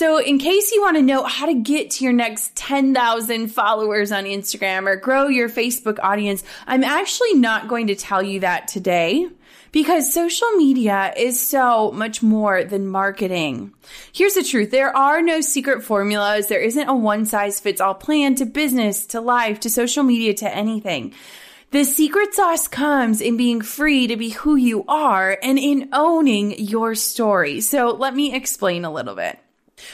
So, 0.00 0.16
in 0.18 0.38
case 0.38 0.72
you 0.72 0.80
want 0.80 0.96
to 0.96 1.02
know 1.02 1.24
how 1.24 1.44
to 1.44 1.52
get 1.52 1.90
to 1.90 2.04
your 2.04 2.14
next 2.14 2.56
10,000 2.56 3.48
followers 3.48 4.12
on 4.12 4.24
Instagram 4.24 4.86
or 4.86 4.96
grow 4.96 5.28
your 5.28 5.50
Facebook 5.50 5.98
audience, 6.02 6.42
I'm 6.66 6.82
actually 6.82 7.34
not 7.34 7.68
going 7.68 7.88
to 7.88 7.94
tell 7.94 8.22
you 8.22 8.40
that 8.40 8.66
today 8.66 9.28
because 9.72 10.10
social 10.10 10.50
media 10.52 11.12
is 11.18 11.38
so 11.38 11.92
much 11.92 12.22
more 12.22 12.64
than 12.64 12.86
marketing. 12.86 13.74
Here's 14.10 14.32
the 14.32 14.42
truth. 14.42 14.70
There 14.70 14.96
are 14.96 15.20
no 15.20 15.42
secret 15.42 15.84
formulas. 15.84 16.46
There 16.46 16.62
isn't 16.62 16.88
a 16.88 16.96
one 16.96 17.26
size 17.26 17.60
fits 17.60 17.82
all 17.82 17.92
plan 17.92 18.36
to 18.36 18.46
business, 18.46 19.04
to 19.08 19.20
life, 19.20 19.60
to 19.60 19.68
social 19.68 20.02
media, 20.02 20.32
to 20.32 20.48
anything. 20.48 21.12
The 21.72 21.84
secret 21.84 22.32
sauce 22.32 22.68
comes 22.68 23.20
in 23.20 23.36
being 23.36 23.60
free 23.60 24.06
to 24.06 24.16
be 24.16 24.30
who 24.30 24.56
you 24.56 24.82
are 24.88 25.36
and 25.42 25.58
in 25.58 25.90
owning 25.92 26.58
your 26.58 26.94
story. 26.94 27.60
So 27.60 27.90
let 27.90 28.14
me 28.14 28.34
explain 28.34 28.86
a 28.86 28.90
little 28.90 29.14
bit. 29.14 29.38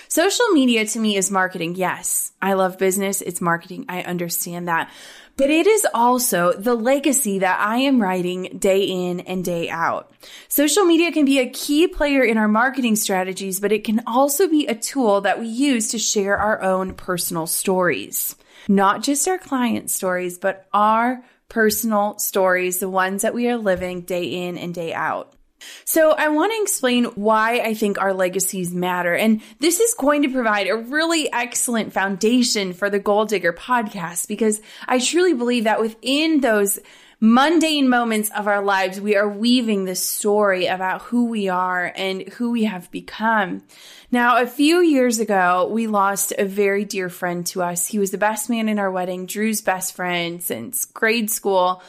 Social 0.08 0.48
media 0.48 0.86
to 0.86 0.98
me 0.98 1.16
is 1.16 1.30
marketing. 1.30 1.74
Yes, 1.76 2.32
I 2.40 2.54
love 2.54 2.78
business. 2.78 3.20
It's 3.20 3.40
marketing. 3.40 3.86
I 3.88 4.02
understand 4.02 4.68
that. 4.68 4.90
But 5.36 5.50
it 5.50 5.66
is 5.66 5.86
also 5.92 6.54
the 6.54 6.74
legacy 6.74 7.40
that 7.40 7.60
I 7.60 7.78
am 7.78 8.00
writing 8.00 8.56
day 8.58 8.84
in 8.84 9.20
and 9.20 9.44
day 9.44 9.68
out. 9.68 10.10
Social 10.48 10.84
media 10.84 11.12
can 11.12 11.26
be 11.26 11.38
a 11.38 11.50
key 11.50 11.88
player 11.88 12.22
in 12.22 12.38
our 12.38 12.48
marketing 12.48 12.96
strategies, 12.96 13.60
but 13.60 13.70
it 13.70 13.84
can 13.84 14.02
also 14.06 14.48
be 14.48 14.66
a 14.66 14.74
tool 14.74 15.20
that 15.20 15.38
we 15.38 15.46
use 15.46 15.90
to 15.90 15.98
share 15.98 16.38
our 16.38 16.62
own 16.62 16.94
personal 16.94 17.46
stories. 17.46 18.34
Not 18.66 19.02
just 19.02 19.28
our 19.28 19.38
client 19.38 19.90
stories, 19.90 20.38
but 20.38 20.66
our 20.72 21.22
personal 21.50 22.18
stories, 22.18 22.78
the 22.78 22.88
ones 22.88 23.22
that 23.22 23.34
we 23.34 23.48
are 23.48 23.58
living 23.58 24.00
day 24.00 24.46
in 24.46 24.56
and 24.56 24.74
day 24.74 24.94
out. 24.94 25.35
So, 25.85 26.12
I 26.12 26.28
want 26.28 26.52
to 26.52 26.62
explain 26.62 27.04
why 27.04 27.61
I 27.61 27.75
think 27.75 27.99
our 27.99 28.12
legacies 28.12 28.73
matter. 28.73 29.14
And 29.14 29.42
this 29.61 29.80
is 29.80 29.94
going 29.94 30.23
to 30.23 30.28
provide 30.28 30.68
a 30.68 30.76
really 30.76 31.32
excellent 31.32 31.92
foundation 31.92 32.73
for 32.73 32.90
the 32.90 32.99
Goal 32.99 33.25
Digger 33.25 33.52
podcast 33.52 34.28
because 34.28 34.61
I 34.87 34.99
truly 34.99 35.35
believe 35.35 35.64
that 35.64 35.80
within 35.80 36.40
those 36.40 36.78
mundane 37.20 37.88
moments 37.88 38.30
of 38.30 38.46
our 38.46 38.62
lives, 38.62 39.00
we 39.00 39.16
are 39.16 39.28
weaving 39.28 39.85
this 39.85 40.06
story 40.06 40.66
about 40.66 41.02
who 41.02 41.26
we 41.26 41.49
are 41.49 41.92
and 41.96 42.28
who 42.35 42.50
we 42.50 42.64
have 42.64 42.90
become. 42.90 43.62
Now, 44.11 44.40
a 44.40 44.46
few 44.46 44.80
years 44.80 45.18
ago, 45.18 45.68
we 45.73 45.87
lost 45.87 46.32
a 46.38 46.44
very 46.44 46.85
dear 46.85 47.08
friend 47.08 47.46
to 47.46 47.62
us. 47.62 47.87
He 47.87 47.99
was 47.99 48.11
the 48.11 48.18
best 48.18 48.50
man 48.50 48.68
in 48.68 48.78
our 48.78 48.90
wedding, 48.90 49.26
Drew's 49.26 49.61
best 49.61 49.96
friend 49.96 50.42
since 50.42 50.85
grade 50.85 51.30
school. 51.30 51.82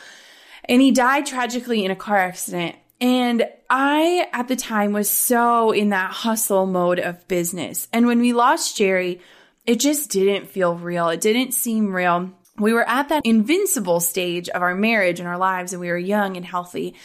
And 0.66 0.82
he 0.82 0.92
died 0.92 1.26
tragically 1.26 1.86
in 1.86 1.92
a 1.92 1.96
car 1.96 2.18
accident. 2.18 2.76
And 3.00 3.48
I, 3.70 4.28
at 4.34 4.48
the 4.48 4.56
time, 4.56 4.94
was 4.94 5.10
so 5.10 5.72
in 5.72 5.90
that 5.90 6.12
hustle 6.12 6.66
mode 6.66 7.00
of 7.00 7.28
business. 7.28 7.88
And 7.94 8.08
when 8.08 8.20
we 8.20 8.34
lost 8.34 8.78
Jerry, 8.78 9.22
it 9.66 9.80
just 9.80 10.10
didn't 10.10 10.50
feel 10.50 10.76
real. 10.76 11.10
It 11.10 11.22
didn't 11.22 11.54
seem 11.54 11.94
real. 11.94 12.32
We 12.58 12.74
were 12.74 12.88
at 12.88 13.10
that 13.10 13.26
invincible 13.26 14.00
stage 14.00 14.50
of 14.50 14.62
our 14.62 14.74
marriage 14.74 15.20
and 15.20 15.28
our 15.28 15.38
lives, 15.38 15.74
and 15.74 15.80
we 15.80 15.90
were 15.90 15.98
young 15.98 16.38
and 16.38 16.46
healthy. 16.46 16.96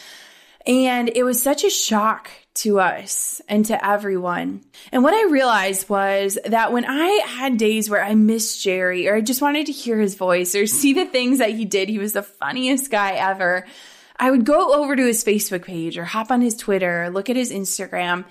And 0.65 1.11
it 1.13 1.23
was 1.23 1.43
such 1.43 1.63
a 1.63 1.69
shock 1.69 2.31
to 2.55 2.79
us 2.79 3.41
and 3.49 3.65
to 3.65 3.85
everyone. 3.85 4.61
And 4.91 5.03
what 5.03 5.13
I 5.13 5.29
realized 5.29 5.89
was 5.89 6.37
that 6.45 6.71
when 6.71 6.85
I 6.85 7.07
had 7.25 7.57
days 7.57 7.89
where 7.89 8.03
I 8.03 8.15
missed 8.15 8.63
Jerry 8.63 9.07
or 9.07 9.15
I 9.15 9.21
just 9.21 9.41
wanted 9.41 9.65
to 9.65 9.71
hear 9.71 9.99
his 9.99 10.15
voice 10.15 10.55
or 10.55 10.65
see 10.67 10.93
the 10.93 11.05
things 11.05 11.39
that 11.39 11.51
he 11.51 11.65
did, 11.65 11.89
he 11.89 11.99
was 11.99 12.13
the 12.13 12.23
funniest 12.23 12.89
guy 12.89 13.13
ever. 13.13 13.65
I 14.17 14.31
would 14.31 14.45
go 14.45 14.73
over 14.73 14.95
to 14.95 15.05
his 15.05 15.23
Facebook 15.23 15.63
page 15.63 15.97
or 15.97 16.05
hop 16.05 16.31
on 16.31 16.41
his 16.41 16.55
Twitter, 16.55 17.09
look 17.09 17.29
at 17.29 17.35
his 17.35 17.51
Instagram, 17.51 18.25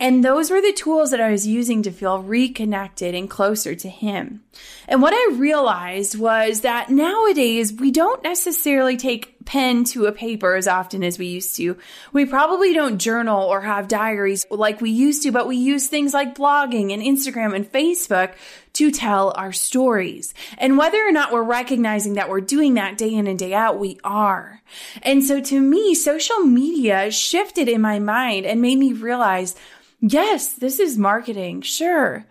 and 0.00 0.24
those 0.24 0.50
were 0.50 0.60
the 0.60 0.72
tools 0.72 1.10
that 1.10 1.20
I 1.20 1.30
was 1.30 1.46
using 1.46 1.82
to 1.82 1.90
feel 1.90 2.22
reconnected 2.22 3.14
and 3.14 3.28
closer 3.28 3.74
to 3.74 3.88
him. 3.88 4.44
And 4.86 5.02
what 5.02 5.12
I 5.12 5.34
realized 5.36 6.18
was 6.18 6.60
that 6.60 6.90
nowadays 6.90 7.72
we 7.72 7.90
don't 7.90 8.22
necessarily 8.22 8.96
take 8.96 9.37
pen 9.48 9.82
to 9.82 10.04
a 10.04 10.12
paper 10.12 10.54
as 10.54 10.68
often 10.68 11.02
as 11.02 11.18
we 11.18 11.24
used 11.24 11.56
to. 11.56 11.78
We 12.12 12.26
probably 12.26 12.74
don't 12.74 12.98
journal 12.98 13.42
or 13.44 13.62
have 13.62 13.88
diaries 13.88 14.44
like 14.50 14.82
we 14.82 14.90
used 14.90 15.22
to, 15.22 15.32
but 15.32 15.48
we 15.48 15.56
use 15.56 15.88
things 15.88 16.12
like 16.12 16.34
blogging 16.34 16.92
and 16.92 17.02
Instagram 17.02 17.56
and 17.56 17.72
Facebook 17.72 18.34
to 18.74 18.90
tell 18.90 19.32
our 19.36 19.54
stories. 19.54 20.34
And 20.58 20.76
whether 20.76 20.98
or 20.98 21.12
not 21.12 21.32
we're 21.32 21.42
recognizing 21.42 22.12
that 22.14 22.28
we're 22.28 22.42
doing 22.42 22.74
that 22.74 22.98
day 22.98 23.14
in 23.14 23.26
and 23.26 23.38
day 23.38 23.54
out, 23.54 23.78
we 23.78 23.98
are. 24.04 24.60
And 25.02 25.24
so 25.24 25.40
to 25.40 25.58
me, 25.58 25.94
social 25.94 26.40
media 26.40 27.10
shifted 27.10 27.70
in 27.70 27.80
my 27.80 27.98
mind 27.98 28.44
and 28.44 28.60
made 28.60 28.76
me 28.76 28.92
realize, 28.92 29.56
yes, 29.98 30.52
this 30.52 30.78
is 30.78 30.98
marketing. 30.98 31.62
Sure. 31.62 32.26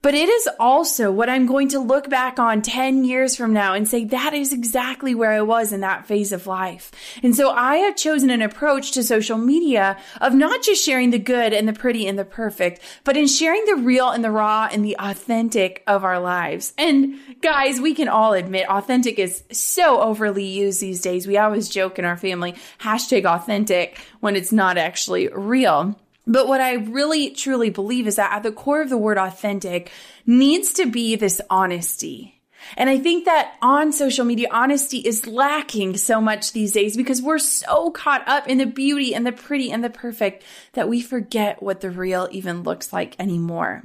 But 0.00 0.14
it 0.14 0.28
is 0.28 0.48
also 0.60 1.10
what 1.10 1.28
I'm 1.28 1.46
going 1.46 1.68
to 1.68 1.80
look 1.80 2.08
back 2.08 2.38
on 2.38 2.62
10 2.62 3.04
years 3.04 3.36
from 3.36 3.52
now 3.52 3.74
and 3.74 3.88
say, 3.88 4.04
that 4.06 4.32
is 4.32 4.52
exactly 4.52 5.14
where 5.14 5.32
I 5.32 5.42
was 5.42 5.72
in 5.72 5.80
that 5.80 6.06
phase 6.06 6.30
of 6.32 6.46
life. 6.46 6.92
And 7.22 7.34
so 7.34 7.50
I 7.50 7.78
have 7.78 7.96
chosen 7.96 8.30
an 8.30 8.40
approach 8.40 8.92
to 8.92 9.02
social 9.02 9.38
media 9.38 9.98
of 10.20 10.34
not 10.34 10.62
just 10.62 10.84
sharing 10.84 11.10
the 11.10 11.18
good 11.18 11.52
and 11.52 11.66
the 11.66 11.72
pretty 11.72 12.06
and 12.06 12.18
the 12.18 12.24
perfect, 12.24 12.80
but 13.02 13.16
in 13.16 13.26
sharing 13.26 13.64
the 13.64 13.76
real 13.76 14.10
and 14.10 14.22
the 14.22 14.30
raw 14.30 14.68
and 14.70 14.84
the 14.84 14.96
authentic 14.98 15.82
of 15.86 16.04
our 16.04 16.20
lives. 16.20 16.72
And 16.78 17.16
guys, 17.40 17.80
we 17.80 17.94
can 17.94 18.08
all 18.08 18.34
admit 18.34 18.70
authentic 18.70 19.18
is 19.18 19.42
so 19.50 20.00
overly 20.00 20.44
used 20.44 20.80
these 20.80 21.02
days. 21.02 21.26
We 21.26 21.38
always 21.38 21.68
joke 21.68 21.98
in 21.98 22.04
our 22.04 22.16
family, 22.16 22.54
hashtag 22.80 23.24
authentic 23.24 23.98
when 24.20 24.36
it's 24.36 24.52
not 24.52 24.78
actually 24.78 25.28
real. 25.28 25.98
But 26.28 26.46
what 26.46 26.60
I 26.60 26.74
really 26.74 27.30
truly 27.30 27.70
believe 27.70 28.06
is 28.06 28.16
that 28.16 28.32
at 28.32 28.42
the 28.42 28.52
core 28.52 28.82
of 28.82 28.90
the 28.90 28.98
word 28.98 29.16
authentic 29.16 29.90
needs 30.26 30.74
to 30.74 30.84
be 30.84 31.16
this 31.16 31.40
honesty. 31.48 32.42
And 32.76 32.90
I 32.90 32.98
think 32.98 33.24
that 33.24 33.54
on 33.62 33.92
social 33.92 34.26
media, 34.26 34.48
honesty 34.50 34.98
is 34.98 35.26
lacking 35.26 35.96
so 35.96 36.20
much 36.20 36.52
these 36.52 36.72
days 36.72 36.98
because 36.98 37.22
we're 37.22 37.38
so 37.38 37.90
caught 37.92 38.28
up 38.28 38.46
in 38.46 38.58
the 38.58 38.66
beauty 38.66 39.14
and 39.14 39.26
the 39.26 39.32
pretty 39.32 39.72
and 39.72 39.82
the 39.82 39.88
perfect 39.88 40.44
that 40.74 40.88
we 40.88 41.00
forget 41.00 41.62
what 41.62 41.80
the 41.80 41.90
real 41.90 42.28
even 42.30 42.62
looks 42.62 42.92
like 42.92 43.18
anymore. 43.18 43.84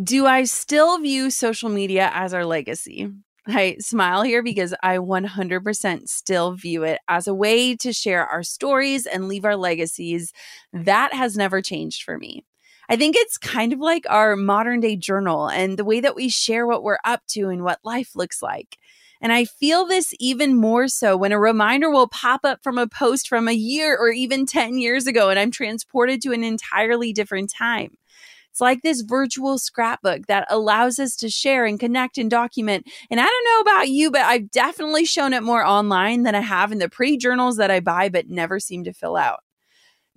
Do 0.00 0.26
I 0.26 0.44
still 0.44 0.98
view 0.98 1.30
social 1.30 1.70
media 1.70 2.10
as 2.14 2.32
our 2.32 2.44
legacy? 2.44 3.10
I 3.48 3.76
smile 3.78 4.22
here 4.22 4.42
because 4.42 4.74
I 4.82 4.98
100% 4.98 6.08
still 6.08 6.52
view 6.52 6.82
it 6.82 7.00
as 7.08 7.26
a 7.26 7.34
way 7.34 7.76
to 7.76 7.92
share 7.92 8.26
our 8.26 8.42
stories 8.42 9.06
and 9.06 9.28
leave 9.28 9.44
our 9.44 9.56
legacies. 9.56 10.32
That 10.72 11.14
has 11.14 11.36
never 11.36 11.62
changed 11.62 12.02
for 12.02 12.18
me. 12.18 12.44
I 12.88 12.96
think 12.96 13.16
it's 13.16 13.38
kind 13.38 13.72
of 13.72 13.80
like 13.80 14.04
our 14.08 14.36
modern 14.36 14.80
day 14.80 14.96
journal 14.96 15.48
and 15.48 15.76
the 15.76 15.84
way 15.84 16.00
that 16.00 16.16
we 16.16 16.28
share 16.28 16.66
what 16.66 16.82
we're 16.82 16.98
up 17.04 17.22
to 17.28 17.48
and 17.48 17.62
what 17.62 17.80
life 17.84 18.14
looks 18.14 18.42
like. 18.42 18.78
And 19.20 19.32
I 19.32 19.44
feel 19.44 19.86
this 19.86 20.12
even 20.20 20.56
more 20.56 20.88
so 20.88 21.16
when 21.16 21.32
a 21.32 21.38
reminder 21.38 21.90
will 21.90 22.08
pop 22.08 22.40
up 22.44 22.62
from 22.62 22.78
a 22.78 22.86
post 22.86 23.28
from 23.28 23.48
a 23.48 23.52
year 23.52 23.96
or 23.96 24.10
even 24.10 24.44
10 24.46 24.78
years 24.78 25.06
ago, 25.06 25.30
and 25.30 25.38
I'm 25.38 25.50
transported 25.50 26.20
to 26.22 26.32
an 26.32 26.44
entirely 26.44 27.12
different 27.12 27.50
time. 27.52 27.96
It's 28.56 28.60
like 28.62 28.80
this 28.80 29.02
virtual 29.02 29.58
scrapbook 29.58 30.28
that 30.28 30.46
allows 30.48 30.98
us 30.98 31.14
to 31.16 31.28
share 31.28 31.66
and 31.66 31.78
connect 31.78 32.16
and 32.16 32.30
document. 32.30 32.86
And 33.10 33.20
I 33.20 33.26
don't 33.26 33.44
know 33.44 33.60
about 33.60 33.90
you, 33.90 34.10
but 34.10 34.22
I've 34.22 34.50
definitely 34.50 35.04
shown 35.04 35.34
it 35.34 35.42
more 35.42 35.62
online 35.62 36.22
than 36.22 36.34
I 36.34 36.40
have 36.40 36.72
in 36.72 36.78
the 36.78 36.88
pre 36.88 37.18
journals 37.18 37.58
that 37.58 37.70
I 37.70 37.80
buy 37.80 38.08
but 38.08 38.30
never 38.30 38.58
seem 38.58 38.82
to 38.84 38.94
fill 38.94 39.14
out. 39.14 39.40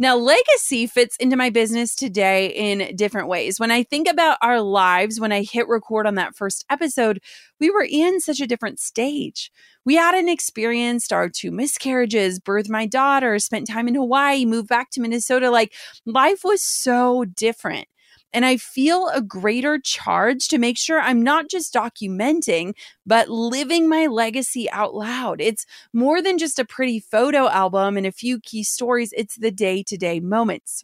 Now, 0.01 0.15
legacy 0.15 0.87
fits 0.87 1.17
into 1.17 1.35
my 1.35 1.49
business 1.49 1.93
today 1.93 2.47
in 2.47 2.95
different 2.95 3.27
ways. 3.27 3.59
When 3.59 3.71
I 3.71 3.83
think 3.83 4.07
about 4.07 4.37
our 4.41 4.61
lives, 4.61 5.19
when 5.19 5.33
I 5.33 5.43
hit 5.43 5.67
record 5.67 6.07
on 6.07 6.15
that 6.15 6.33
first 6.33 6.63
episode, 6.69 7.19
we 7.59 7.69
were 7.69 7.85
in 7.89 8.21
such 8.21 8.39
a 8.39 8.47
different 8.47 8.79
stage. 8.79 9.51
We 9.83 9.95
hadn't 9.95 10.29
experienced 10.29 11.11
our 11.11 11.27
two 11.27 11.51
miscarriages, 11.51 12.39
birthed 12.39 12.69
my 12.69 12.85
daughter, 12.85 13.37
spent 13.39 13.67
time 13.67 13.89
in 13.89 13.95
Hawaii, 13.95 14.45
moved 14.45 14.69
back 14.69 14.91
to 14.91 15.01
Minnesota. 15.01 15.51
Like 15.51 15.73
life 16.05 16.45
was 16.45 16.63
so 16.63 17.25
different. 17.25 17.88
And 18.33 18.45
I 18.45 18.57
feel 18.57 19.07
a 19.13 19.21
greater 19.21 19.79
charge 19.79 20.47
to 20.49 20.57
make 20.57 20.77
sure 20.77 20.99
I'm 20.99 21.21
not 21.23 21.49
just 21.49 21.73
documenting, 21.73 22.73
but 23.05 23.29
living 23.29 23.89
my 23.89 24.05
legacy 24.07 24.69
out 24.71 24.93
loud. 24.93 25.41
It's 25.41 25.65
more 25.93 26.21
than 26.21 26.37
just 26.37 26.59
a 26.59 26.65
pretty 26.65 26.99
photo 26.99 27.47
album 27.49 27.97
and 27.97 28.05
a 28.05 28.11
few 28.11 28.39
key 28.39 28.63
stories, 28.63 29.13
it's 29.17 29.35
the 29.37 29.51
day 29.51 29.83
to 29.83 29.97
day 29.97 30.19
moments. 30.19 30.83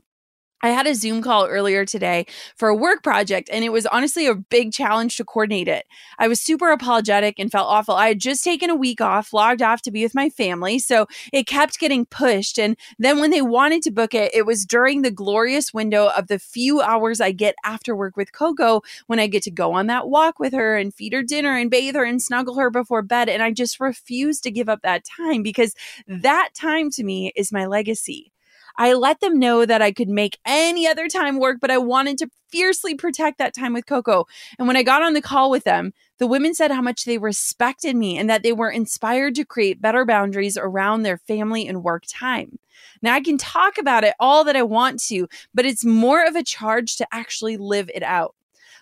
I 0.65 0.69
had 0.69 0.87
a 0.87 0.95
Zoom 0.95 1.21
call 1.21 1.45
earlier 1.45 1.85
today 1.85 2.25
for 2.55 2.69
a 2.69 2.75
work 2.75 3.03
project, 3.03 3.51
and 3.53 3.63
it 3.63 3.71
was 3.71 3.85
honestly 3.85 4.25
a 4.25 4.33
big 4.33 4.73
challenge 4.73 5.15
to 5.17 5.23
coordinate 5.23 5.67
it. 5.67 5.85
I 6.17 6.27
was 6.27 6.41
super 6.41 6.71
apologetic 6.71 7.37
and 7.37 7.51
felt 7.51 7.67
awful. 7.67 7.93
I 7.93 8.07
had 8.07 8.19
just 8.19 8.43
taken 8.43 8.71
a 8.71 8.75
week 8.75 8.99
off, 8.99 9.31
logged 9.31 9.61
off 9.61 9.83
to 9.83 9.91
be 9.91 10.01
with 10.01 10.15
my 10.15 10.27
family, 10.27 10.79
so 10.79 11.05
it 11.31 11.45
kept 11.45 11.77
getting 11.77 12.07
pushed. 12.07 12.57
And 12.57 12.75
then 12.97 13.19
when 13.19 13.29
they 13.29 13.43
wanted 13.43 13.83
to 13.83 13.91
book 13.91 14.15
it, 14.15 14.33
it 14.33 14.47
was 14.47 14.65
during 14.65 15.03
the 15.03 15.11
glorious 15.11 15.71
window 15.71 16.09
of 16.17 16.29
the 16.29 16.39
few 16.39 16.81
hours 16.81 17.21
I 17.21 17.31
get 17.31 17.53
after 17.63 17.95
work 17.95 18.17
with 18.17 18.31
Coco 18.31 18.81
when 19.05 19.19
I 19.19 19.27
get 19.27 19.43
to 19.43 19.51
go 19.51 19.73
on 19.73 19.85
that 19.85 20.09
walk 20.09 20.39
with 20.39 20.53
her 20.53 20.77
and 20.77 20.91
feed 20.91 21.13
her 21.13 21.21
dinner 21.21 21.55
and 21.55 21.69
bathe 21.69 21.93
her 21.93 22.03
and 22.03 22.19
snuggle 22.19 22.55
her 22.55 22.71
before 22.71 23.03
bed. 23.03 23.29
And 23.29 23.43
I 23.43 23.51
just 23.51 23.79
refuse 23.79 24.41
to 24.41 24.49
give 24.49 24.67
up 24.67 24.81
that 24.81 25.03
time 25.05 25.43
because 25.43 25.75
that 26.07 26.55
time 26.55 26.89
to 26.89 27.03
me 27.03 27.31
is 27.35 27.51
my 27.51 27.67
legacy. 27.67 28.31
I 28.77 28.93
let 28.93 29.19
them 29.19 29.39
know 29.39 29.65
that 29.65 29.81
I 29.81 29.91
could 29.91 30.09
make 30.09 30.37
any 30.45 30.87
other 30.87 31.07
time 31.07 31.39
work, 31.39 31.57
but 31.61 31.71
I 31.71 31.77
wanted 31.77 32.17
to 32.19 32.29
fiercely 32.49 32.95
protect 32.95 33.37
that 33.37 33.53
time 33.53 33.73
with 33.73 33.85
Coco. 33.85 34.25
And 34.57 34.67
when 34.67 34.77
I 34.77 34.83
got 34.83 35.01
on 35.01 35.13
the 35.13 35.21
call 35.21 35.49
with 35.49 35.63
them, 35.63 35.93
the 36.19 36.27
women 36.27 36.53
said 36.53 36.71
how 36.71 36.81
much 36.81 37.05
they 37.05 37.17
respected 37.17 37.95
me 37.95 38.17
and 38.17 38.29
that 38.29 38.43
they 38.43 38.53
were 38.53 38.69
inspired 38.69 39.35
to 39.35 39.45
create 39.45 39.81
better 39.81 40.05
boundaries 40.05 40.57
around 40.57 41.03
their 41.03 41.17
family 41.17 41.67
and 41.67 41.83
work 41.83 42.03
time. 42.07 42.59
Now, 43.01 43.13
I 43.13 43.21
can 43.21 43.37
talk 43.37 43.77
about 43.77 44.03
it 44.03 44.13
all 44.19 44.43
that 44.45 44.55
I 44.55 44.63
want 44.63 45.01
to, 45.07 45.27
but 45.53 45.65
it's 45.65 45.85
more 45.85 46.25
of 46.25 46.35
a 46.35 46.43
charge 46.43 46.95
to 46.97 47.07
actually 47.11 47.57
live 47.57 47.89
it 47.93 48.03
out. 48.03 48.35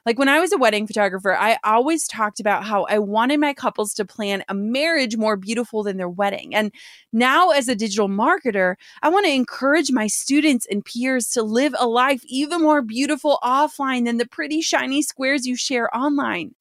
Like 0.06 0.20
when 0.20 0.30
I 0.30 0.40
was 0.40 0.52
a 0.52 0.58
wedding 0.58 0.88
photographer, 0.88 1.36
I 1.36 1.58
always 1.64 2.08
talked 2.08 2.40
about 2.40 2.66
how 2.66 2.84
I 2.86 3.00
wanted 3.00 3.40
my 3.40 3.54
couples 3.54 3.94
to 3.96 4.06
plan 4.06 4.44
a 4.50 4.54
marriage 4.54 5.18
more 5.18 5.38
beautiful 5.38 5.84
than 5.84 5.98
their 5.98 6.10
wedding. 6.10 6.54
And 6.54 6.72
now, 7.12 7.52
as 7.52 7.68
a 7.68 7.76
digital 7.76 8.10
marketer, 8.10 8.76
I 9.02 9.10
want 9.10 9.26
to 9.26 9.32
encourage 9.32 9.92
my 9.92 10.08
students 10.08 10.68
and 10.70 10.84
peers 10.84 11.28
to 11.30 11.44
live 11.44 11.74
a 11.80 11.88
life 11.88 12.22
even 12.26 12.62
more 12.62 12.82
beautiful 12.82 13.40
offline 13.44 14.06
than 14.06 14.18
the 14.18 14.28
pretty 14.28 14.62
shiny 14.62 15.02
squares 15.02 15.46
you 15.46 15.56
share 15.56 15.96
online. 15.96 16.56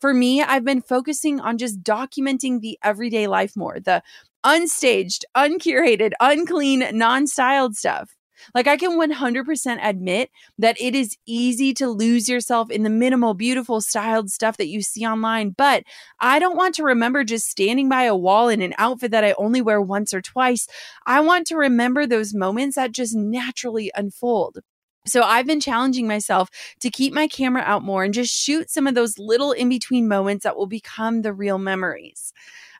For 0.00 0.14
me, 0.14 0.42
I've 0.42 0.64
been 0.64 0.80
focusing 0.80 1.40
on 1.40 1.58
just 1.58 1.82
documenting 1.82 2.60
the 2.60 2.78
everyday 2.82 3.26
life 3.26 3.54
more, 3.54 3.78
the 3.78 4.02
unstaged, 4.44 5.24
uncurated, 5.36 6.12
unclean, 6.20 6.84
non 6.92 7.26
styled 7.26 7.76
stuff. 7.76 8.16
Like 8.54 8.66
I 8.66 8.76
can 8.76 8.96
100% 8.96 9.80
admit 9.82 10.30
that 10.58 10.80
it 10.80 10.94
is 10.94 11.16
easy 11.26 11.72
to 11.74 11.88
lose 11.88 12.28
yourself 12.28 12.70
in 12.70 12.82
the 12.82 12.90
minimal, 12.90 13.34
beautiful, 13.34 13.80
styled 13.80 14.30
stuff 14.30 14.56
that 14.56 14.68
you 14.68 14.82
see 14.82 15.06
online, 15.06 15.50
but 15.50 15.84
I 16.20 16.38
don't 16.38 16.56
want 16.56 16.74
to 16.76 16.84
remember 16.84 17.24
just 17.24 17.48
standing 17.48 17.88
by 17.88 18.04
a 18.04 18.16
wall 18.16 18.48
in 18.48 18.62
an 18.62 18.74
outfit 18.78 19.10
that 19.12 19.24
I 19.24 19.34
only 19.38 19.60
wear 19.60 19.80
once 19.80 20.12
or 20.14 20.20
twice. 20.20 20.66
I 21.06 21.20
want 21.20 21.46
to 21.48 21.56
remember 21.56 22.06
those 22.06 22.34
moments 22.34 22.76
that 22.76 22.92
just 22.92 23.14
naturally 23.14 23.90
unfold. 23.94 24.58
So 25.06 25.22
I've 25.22 25.46
been 25.46 25.60
challenging 25.60 26.06
myself 26.06 26.50
to 26.80 26.90
keep 26.90 27.12
my 27.14 27.26
camera 27.26 27.62
out 27.62 27.82
more 27.82 28.04
and 28.04 28.12
just 28.12 28.32
shoot 28.34 28.70
some 28.70 28.86
of 28.86 28.94
those 28.94 29.18
little 29.18 29.52
in 29.52 29.68
between 29.68 30.06
moments 30.08 30.44
that 30.44 30.56
will 30.56 30.66
become 30.66 31.22
the 31.22 31.32
real 31.32 31.58
memories. 31.58 32.32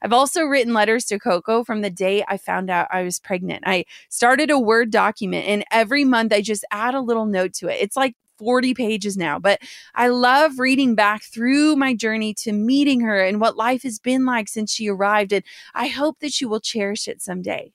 I've 0.03 0.13
also 0.13 0.45
written 0.45 0.75
letters 0.75 1.05
to 1.07 1.19
Coco 1.19 1.65
from 1.65 1.83
the 1.83 1.91
day 1.91 2.25
I 2.29 2.37
found 2.37 2.71
out 2.71 2.89
I 2.91 3.03
was 3.03 3.19
pregnant. 3.19 3.65
I 3.67 3.85
started 4.09 4.51
a 4.51 4.59
Word 4.59 4.91
document, 4.91 5.47
and 5.47 5.65
every 5.71 6.05
month 6.05 6.33
I 6.33 6.41
just 6.41 6.65
add 6.71 6.95
a 6.95 7.01
little 7.01 7.27
note 7.27 7.53
to 7.55 7.69
it. 7.69 7.79
It's 7.81 7.97
like 7.97 8.15
40 8.39 8.73
pages 8.75 9.17
now, 9.19 9.39
but 9.39 9.61
I 9.95 10.09
love 10.09 10.59
reading 10.59 10.95
back 10.95 11.23
through 11.23 11.77
my 11.77 11.95
journey 11.95 12.33
to 12.35 12.53
meeting 12.53 13.01
her 13.01 13.21
and 13.23 13.41
what 13.41 13.57
life 13.57 13.83
has 13.83 13.99
been 13.99 14.25
like 14.25 14.49
since 14.49 14.73
she 14.73 14.89
arrived. 14.89 15.33
And 15.33 15.45
I 15.75 15.89
hope 15.89 16.21
that 16.21 16.33
she 16.33 16.47
will 16.47 16.61
cherish 16.61 17.07
it 17.07 17.21
someday. 17.21 17.73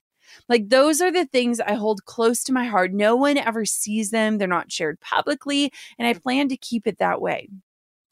Like, 0.49 0.69
those 0.69 1.01
are 1.01 1.11
the 1.11 1.25
things 1.25 1.59
I 1.59 1.75
hold 1.75 2.05
close 2.05 2.43
to 2.45 2.53
my 2.53 2.65
heart. 2.65 2.91
No 2.91 3.15
one 3.15 3.37
ever 3.37 3.65
sees 3.65 4.09
them, 4.11 4.37
they're 4.37 4.47
not 4.47 4.71
shared 4.71 4.99
publicly, 4.99 5.71
and 5.97 6.07
I 6.07 6.13
plan 6.13 6.49
to 6.49 6.57
keep 6.57 6.87
it 6.87 6.97
that 6.97 7.21
way. 7.21 7.47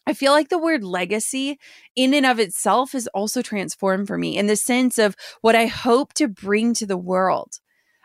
I 0.05 0.13
feel 0.13 0.33
like 0.33 0.49
the 0.49 0.57
word 0.57 0.83
legacy 0.83 1.57
in 1.95 2.13
and 2.13 2.25
of 2.25 2.39
itself 2.39 2.93
is 2.93 3.07
also 3.07 3.41
transformed 3.41 4.07
for 4.07 4.17
me 4.17 4.37
in 4.37 4.47
the 4.47 4.55
sense 4.55 4.97
of 4.97 5.15
what 5.41 5.55
I 5.55 5.67
hope 5.67 6.13
to 6.15 6.27
bring 6.27 6.73
to 6.75 6.85
the 6.85 6.97
world. 6.97 7.59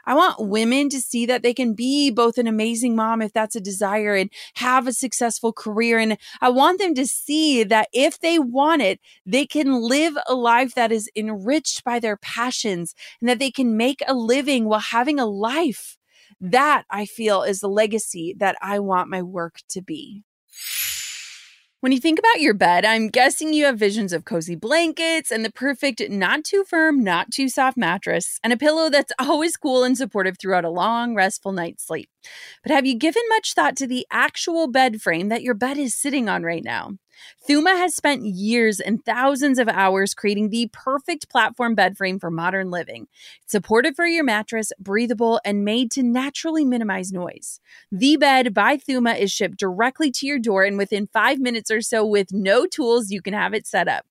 I 0.09 0.15
want 0.15 0.49
women 0.49 0.89
to 0.89 1.03
see 1.03 1.27
that 1.27 1.43
they 1.43 1.53
can 1.53 1.75
be 1.75 2.11
both 2.11 2.39
an 2.39 2.47
amazing 2.47 2.97
mom 2.97 3.21
if 3.21 3.35
that's 3.35 3.57
a 3.57 3.61
desire 3.61 4.15
and 4.15 4.31
have 4.55 4.87
a 4.87 4.93
successful 4.95 5.53
career. 5.53 5.99
And 5.99 6.17
I 6.41 6.49
want 6.49 6.79
them 6.79 6.95
to 6.95 7.07
see 7.07 7.63
that 7.65 7.89
if 7.93 8.19
they 8.21 8.39
want 8.39 8.81
it, 8.81 9.01
they 9.27 9.45
can 9.45 9.83
live 9.83 10.17
a 10.27 10.35
life 10.35 10.75
that 10.77 10.93
is 10.93 11.11
enriched 11.15 11.85
by 11.85 11.99
their 11.99 12.17
passions 12.17 12.95
and 13.21 13.29
that 13.29 13.39
they 13.39 13.51
can 13.51 13.77
make 13.77 14.01
a 14.07 14.15
living 14.15 14.65
while 14.65 14.81
having 14.81 15.21
a 15.21 15.27
life. 15.27 15.99
That 16.41 16.85
I 16.91 17.05
feel 17.05 17.43
is 17.43 17.61
the 17.61 17.69
legacy 17.69 18.35
that 18.39 18.57
I 18.63 18.79
want 18.79 19.11
my 19.11 19.23
work 19.23 19.57
to 19.71 19.83
be. 19.83 20.23
When 21.81 21.93
you 21.93 22.01
think 22.01 22.19
about 22.19 22.41
your 22.41 22.55
bed, 22.55 22.85
I'm 22.85 23.09
guessing 23.09 23.53
you 23.53 23.67
have 23.67 23.79
visions 23.79 24.13
of 24.13 24.25
cozy 24.25 24.57
blankets 24.57 25.31
and 25.31 25.45
the 25.45 25.53
perfect, 25.53 26.03
not 26.11 26.43
too 26.43 26.65
firm, 26.65 27.05
not 27.05 27.31
too 27.31 27.49
soft 27.49 27.77
mattress, 27.77 28.41
and 28.43 28.53
a 28.53 28.57
pillow 28.57 28.91
that's 28.91 29.13
always 29.21 29.57
cool 29.57 29.85
and 29.85 29.97
supportive 29.97 30.39
throughout 30.41 30.65
a 30.65 30.71
long, 30.71 31.15
restful 31.15 31.53
night's 31.53 31.87
sleep. 31.87 32.11
But 32.65 32.73
have 32.73 32.85
you 32.85 32.97
given 32.97 33.23
much 33.29 33.55
thought 33.55 33.77
to 33.77 33.87
the 33.87 34.05
actual 34.11 34.67
bed 34.67 35.01
frame 35.01 35.29
that 35.29 35.43
your 35.43 35.55
bed 35.55 35.79
is 35.79 35.95
sitting 35.95 36.29
on 36.29 36.43
right 36.43 36.65
now? 36.65 36.95
Thuma 37.49 37.77
has 37.77 37.95
spent 37.95 38.25
years 38.25 38.81
and 38.81 39.05
thousands 39.05 39.59
of 39.59 39.69
hours 39.69 40.15
creating 40.15 40.51
the 40.51 40.69
perfect 40.73 41.29
platform 41.29 41.75
bed 41.75 41.97
frame 41.97 42.19
for 42.19 42.31
modern 42.31 42.71
living. 42.71 43.09
It's 43.43 43.53
supported 43.53 43.97
for 43.97 44.07
your 44.07 44.25
mattress, 44.25 44.73
breathable, 44.79 45.41
and 45.45 45.65
made 45.65 45.91
to 45.93 46.03
naturally 46.03 46.65
minimize 46.65 47.13
noise. 47.13 47.61
The 47.91 48.17
Bed 48.17 48.55
by 48.55 48.77
Thuma 48.77 49.19
is 49.19 49.33
shipped 49.33 49.59
directly 49.59 50.11
to 50.13 50.27
your 50.27 50.39
door, 50.39 50.65
and 50.65 50.79
within 50.79 51.09
five 51.13 51.39
minutes 51.39 51.71
or 51.71 51.81
so, 51.81 52.05
with 52.05 52.33
no 52.33 52.67
tools, 52.67 53.11
you 53.11 53.23
can 53.23 53.35
have 53.35 53.55
it 53.55 53.67
set 53.67 53.89
up. 53.89 54.07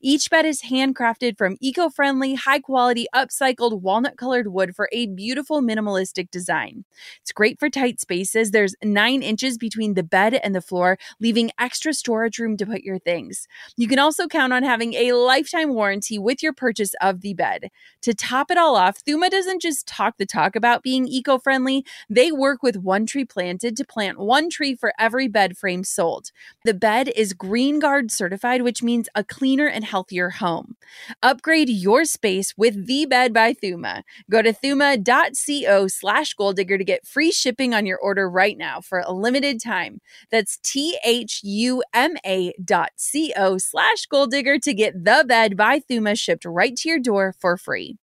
Each 0.00 0.28
bed 0.30 0.44
is 0.44 0.62
handcrafted 0.62 1.38
from 1.38 1.56
eco 1.60 1.88
friendly, 1.88 2.34
high 2.34 2.60
quality, 2.60 3.06
upcycled 3.14 3.80
walnut 3.80 4.16
colored 4.16 4.48
wood 4.48 4.74
for 4.74 4.88
a 4.92 5.06
beautiful 5.06 5.62
minimalistic 5.62 6.30
design. 6.30 6.84
It's 7.20 7.32
great 7.32 7.58
for 7.58 7.70
tight 7.70 8.00
spaces. 8.00 8.50
There's 8.50 8.74
nine 8.82 9.22
inches 9.22 9.58
between 9.58 9.94
the 9.94 10.02
bed 10.02 10.34
and 10.34 10.54
the 10.54 10.60
floor, 10.60 10.98
leaving 11.20 11.50
extra 11.58 11.94
storage 11.94 12.38
room 12.38 12.56
to 12.56 12.66
put 12.66 12.82
your 12.82 12.98
things. 12.98 13.46
You 13.76 13.88
can 13.88 13.98
also 13.98 14.26
count 14.26 14.52
on 14.52 14.62
having 14.62 14.94
a 14.94 15.12
lifetime 15.12 15.74
warranty 15.74 16.18
with 16.18 16.42
your 16.42 16.52
purchase 16.52 16.94
of 17.00 17.20
the 17.20 17.34
bed. 17.34 17.70
To 18.02 18.14
top 18.14 18.50
it 18.50 18.58
all 18.58 18.76
off, 18.76 19.04
Thuma 19.04 19.30
doesn't 19.30 19.62
just 19.62 19.86
talk 19.86 20.16
the 20.18 20.26
talk 20.26 20.56
about 20.56 20.82
being 20.82 21.06
eco 21.06 21.38
friendly, 21.38 21.84
they 22.08 22.32
work 22.32 22.62
with 22.62 22.76
One 22.76 23.06
Tree 23.06 23.24
Planted 23.24 23.76
to 23.76 23.84
plant 23.84 24.18
one 24.18 24.50
tree 24.50 24.74
for 24.74 24.92
every 24.98 25.28
bed 25.28 25.56
frame 25.56 25.84
sold. 25.84 26.30
The 26.64 26.74
bed 26.74 27.08
is 27.14 27.34
GREENGUARD 27.34 28.10
certified, 28.10 28.62
which 28.62 28.82
means 28.82 29.08
a 29.14 29.24
cleaner 29.24 29.61
cleaner 29.62 29.68
and 29.68 29.84
healthier 29.84 30.30
home. 30.30 30.76
Upgrade 31.22 31.68
your 31.68 32.04
space 32.04 32.54
with 32.56 32.86
The 32.86 33.06
Bed 33.06 33.32
by 33.32 33.54
Thuma. 33.54 34.02
Go 34.30 34.42
to 34.42 34.52
thuma.co 34.52 35.88
slash 35.88 36.34
goal 36.34 36.52
digger 36.52 36.78
to 36.78 36.84
get 36.84 37.06
free 37.06 37.32
shipping 37.32 37.74
on 37.74 37.86
your 37.86 37.98
order 37.98 38.28
right 38.28 38.58
now 38.58 38.80
for 38.80 39.00
a 39.00 39.12
limited 39.12 39.60
time. 39.62 40.00
That's 40.30 40.58
T 40.62 40.98
H 41.04 41.40
U 41.42 41.82
M 41.94 42.14
A 42.24 42.52
dot 42.64 42.90
C 42.96 43.32
O 43.36 43.58
slash 43.58 44.06
goal 44.06 44.26
digger 44.26 44.58
to 44.58 44.74
get 44.74 45.04
The 45.04 45.24
Bed 45.26 45.56
by 45.56 45.80
Thuma 45.80 46.18
shipped 46.18 46.44
right 46.44 46.76
to 46.76 46.88
your 46.88 47.00
door 47.00 47.34
for 47.38 47.56
free. 47.56 47.96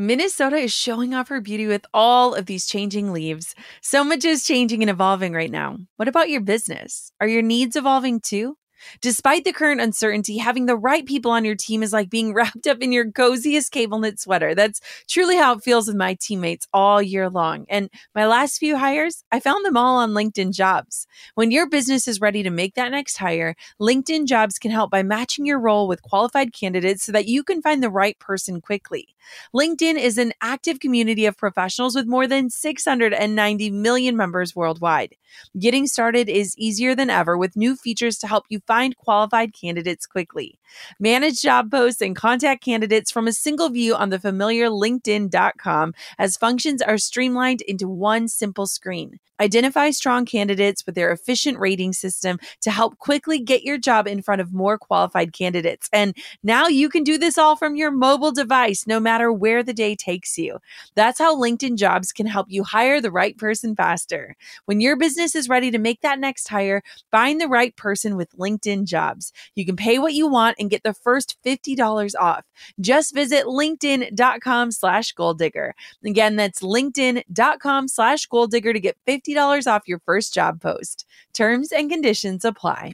Minnesota 0.00 0.56
is 0.56 0.72
showing 0.72 1.12
off 1.12 1.28
her 1.28 1.40
beauty 1.40 1.66
with 1.66 1.84
all 1.92 2.32
of 2.32 2.46
these 2.46 2.66
changing 2.66 3.12
leaves. 3.12 3.56
So 3.82 4.04
much 4.04 4.24
is 4.24 4.44
changing 4.44 4.80
and 4.80 4.90
evolving 4.90 5.32
right 5.32 5.50
now. 5.50 5.78
What 5.96 6.06
about 6.06 6.28
your 6.28 6.40
business? 6.40 7.10
Are 7.20 7.26
your 7.26 7.42
needs 7.42 7.74
evolving 7.74 8.20
too? 8.20 8.56
Despite 9.00 9.44
the 9.44 9.52
current 9.52 9.80
uncertainty, 9.80 10.38
having 10.38 10.66
the 10.66 10.76
right 10.76 11.04
people 11.04 11.30
on 11.30 11.44
your 11.44 11.54
team 11.54 11.82
is 11.82 11.92
like 11.92 12.10
being 12.10 12.34
wrapped 12.38 12.66
up 12.66 12.78
in 12.80 12.92
your 12.92 13.10
coziest 13.10 13.70
cable 13.70 13.98
knit 13.98 14.20
sweater. 14.20 14.54
That's 14.54 14.80
truly 15.08 15.36
how 15.36 15.54
it 15.54 15.62
feels 15.62 15.86
with 15.86 15.96
my 15.96 16.14
teammates 16.14 16.66
all 16.72 17.02
year 17.02 17.28
long. 17.28 17.66
And 17.68 17.90
my 18.14 18.26
last 18.26 18.58
few 18.58 18.76
hires, 18.76 19.24
I 19.32 19.40
found 19.40 19.64
them 19.64 19.76
all 19.76 19.98
on 19.98 20.10
LinkedIn 20.10 20.52
Jobs. 20.52 21.06
When 21.34 21.50
your 21.50 21.68
business 21.68 22.08
is 22.08 22.20
ready 22.20 22.42
to 22.42 22.50
make 22.50 22.74
that 22.74 22.92
next 22.92 23.16
hire, 23.16 23.54
LinkedIn 23.80 24.26
Jobs 24.26 24.58
can 24.58 24.70
help 24.70 24.90
by 24.90 25.02
matching 25.02 25.46
your 25.46 25.58
role 25.58 25.88
with 25.88 26.02
qualified 26.02 26.52
candidates 26.52 27.04
so 27.04 27.12
that 27.12 27.26
you 27.26 27.42
can 27.42 27.62
find 27.62 27.82
the 27.82 27.90
right 27.90 28.18
person 28.18 28.60
quickly. 28.60 29.14
LinkedIn 29.54 29.98
is 29.98 30.18
an 30.18 30.32
active 30.40 30.80
community 30.80 31.26
of 31.26 31.36
professionals 31.36 31.94
with 31.94 32.06
more 32.06 32.26
than 32.26 32.50
690 32.50 33.70
million 33.70 34.16
members 34.16 34.56
worldwide. 34.56 35.14
Getting 35.58 35.86
started 35.86 36.28
is 36.28 36.56
easier 36.56 36.94
than 36.94 37.10
ever 37.10 37.36
with 37.36 37.56
new 37.56 37.76
features 37.76 38.18
to 38.18 38.26
help 38.26 38.46
you 38.48 38.60
find 38.68 38.96
qualified 38.98 39.54
candidates 39.54 40.06
quickly. 40.06 40.58
Manage 41.00 41.40
job 41.40 41.70
posts 41.70 42.02
and 42.02 42.14
contact 42.14 42.62
candidates 42.62 43.10
from 43.10 43.26
a 43.26 43.32
single 43.32 43.70
view 43.70 43.94
on 43.94 44.10
the 44.10 44.18
familiar 44.18 44.68
LinkedIn.com 44.68 45.94
as 46.18 46.36
functions 46.36 46.82
are 46.82 46.98
streamlined 46.98 47.62
into 47.62 47.88
one 47.88 48.28
simple 48.28 48.66
screen. 48.66 49.18
Identify 49.40 49.90
strong 49.90 50.26
candidates 50.26 50.84
with 50.84 50.96
their 50.96 51.12
efficient 51.12 51.60
rating 51.60 51.92
system 51.92 52.40
to 52.60 52.72
help 52.72 52.98
quickly 52.98 53.38
get 53.38 53.62
your 53.62 53.78
job 53.78 54.08
in 54.08 54.20
front 54.20 54.40
of 54.40 54.52
more 54.52 54.76
qualified 54.76 55.32
candidates. 55.32 55.88
And 55.92 56.16
now 56.42 56.66
you 56.66 56.88
can 56.88 57.04
do 57.04 57.16
this 57.18 57.38
all 57.38 57.54
from 57.54 57.76
your 57.76 57.92
mobile 57.92 58.32
device, 58.32 58.84
no 58.86 58.98
matter 58.98 59.32
where 59.32 59.62
the 59.62 59.72
day 59.72 59.94
takes 59.94 60.36
you. 60.38 60.58
That's 60.96 61.20
how 61.20 61.40
LinkedIn 61.40 61.76
jobs 61.76 62.10
can 62.10 62.26
help 62.26 62.46
you 62.50 62.64
hire 62.64 63.00
the 63.00 63.12
right 63.12 63.38
person 63.38 63.76
faster. 63.76 64.34
When 64.64 64.80
your 64.80 64.96
business 64.96 65.36
is 65.36 65.48
ready 65.48 65.70
to 65.70 65.78
make 65.78 66.00
that 66.00 66.18
next 66.18 66.48
hire, 66.48 66.82
find 67.12 67.40
the 67.40 67.48
right 67.48 67.74
person 67.76 68.16
with 68.16 68.36
LinkedIn 68.36 68.57
jobs. 68.86 69.32
You 69.54 69.64
can 69.64 69.76
pay 69.76 69.98
what 69.98 70.14
you 70.14 70.26
want 70.26 70.56
and 70.58 70.70
get 70.70 70.82
the 70.82 70.94
first 70.94 71.36
$50 71.44 72.14
off. 72.18 72.44
Just 72.80 73.14
visit 73.14 73.44
linkedin.com 73.44 74.72
slash 74.72 75.12
goal 75.12 75.34
digger. 75.34 75.74
Again, 76.04 76.36
that's 76.36 76.60
linkedin.com 76.60 77.88
slash 77.88 78.26
goal 78.26 78.46
digger 78.46 78.72
to 78.72 78.80
get 78.80 78.96
50 79.06 79.28
$50 79.28 79.66
off 79.66 79.82
your 79.86 80.00
first 80.00 80.34
job 80.34 80.60
post. 80.60 81.06
Terms 81.32 81.72
and 81.72 81.90
conditions 81.90 82.44
apply. 82.44 82.92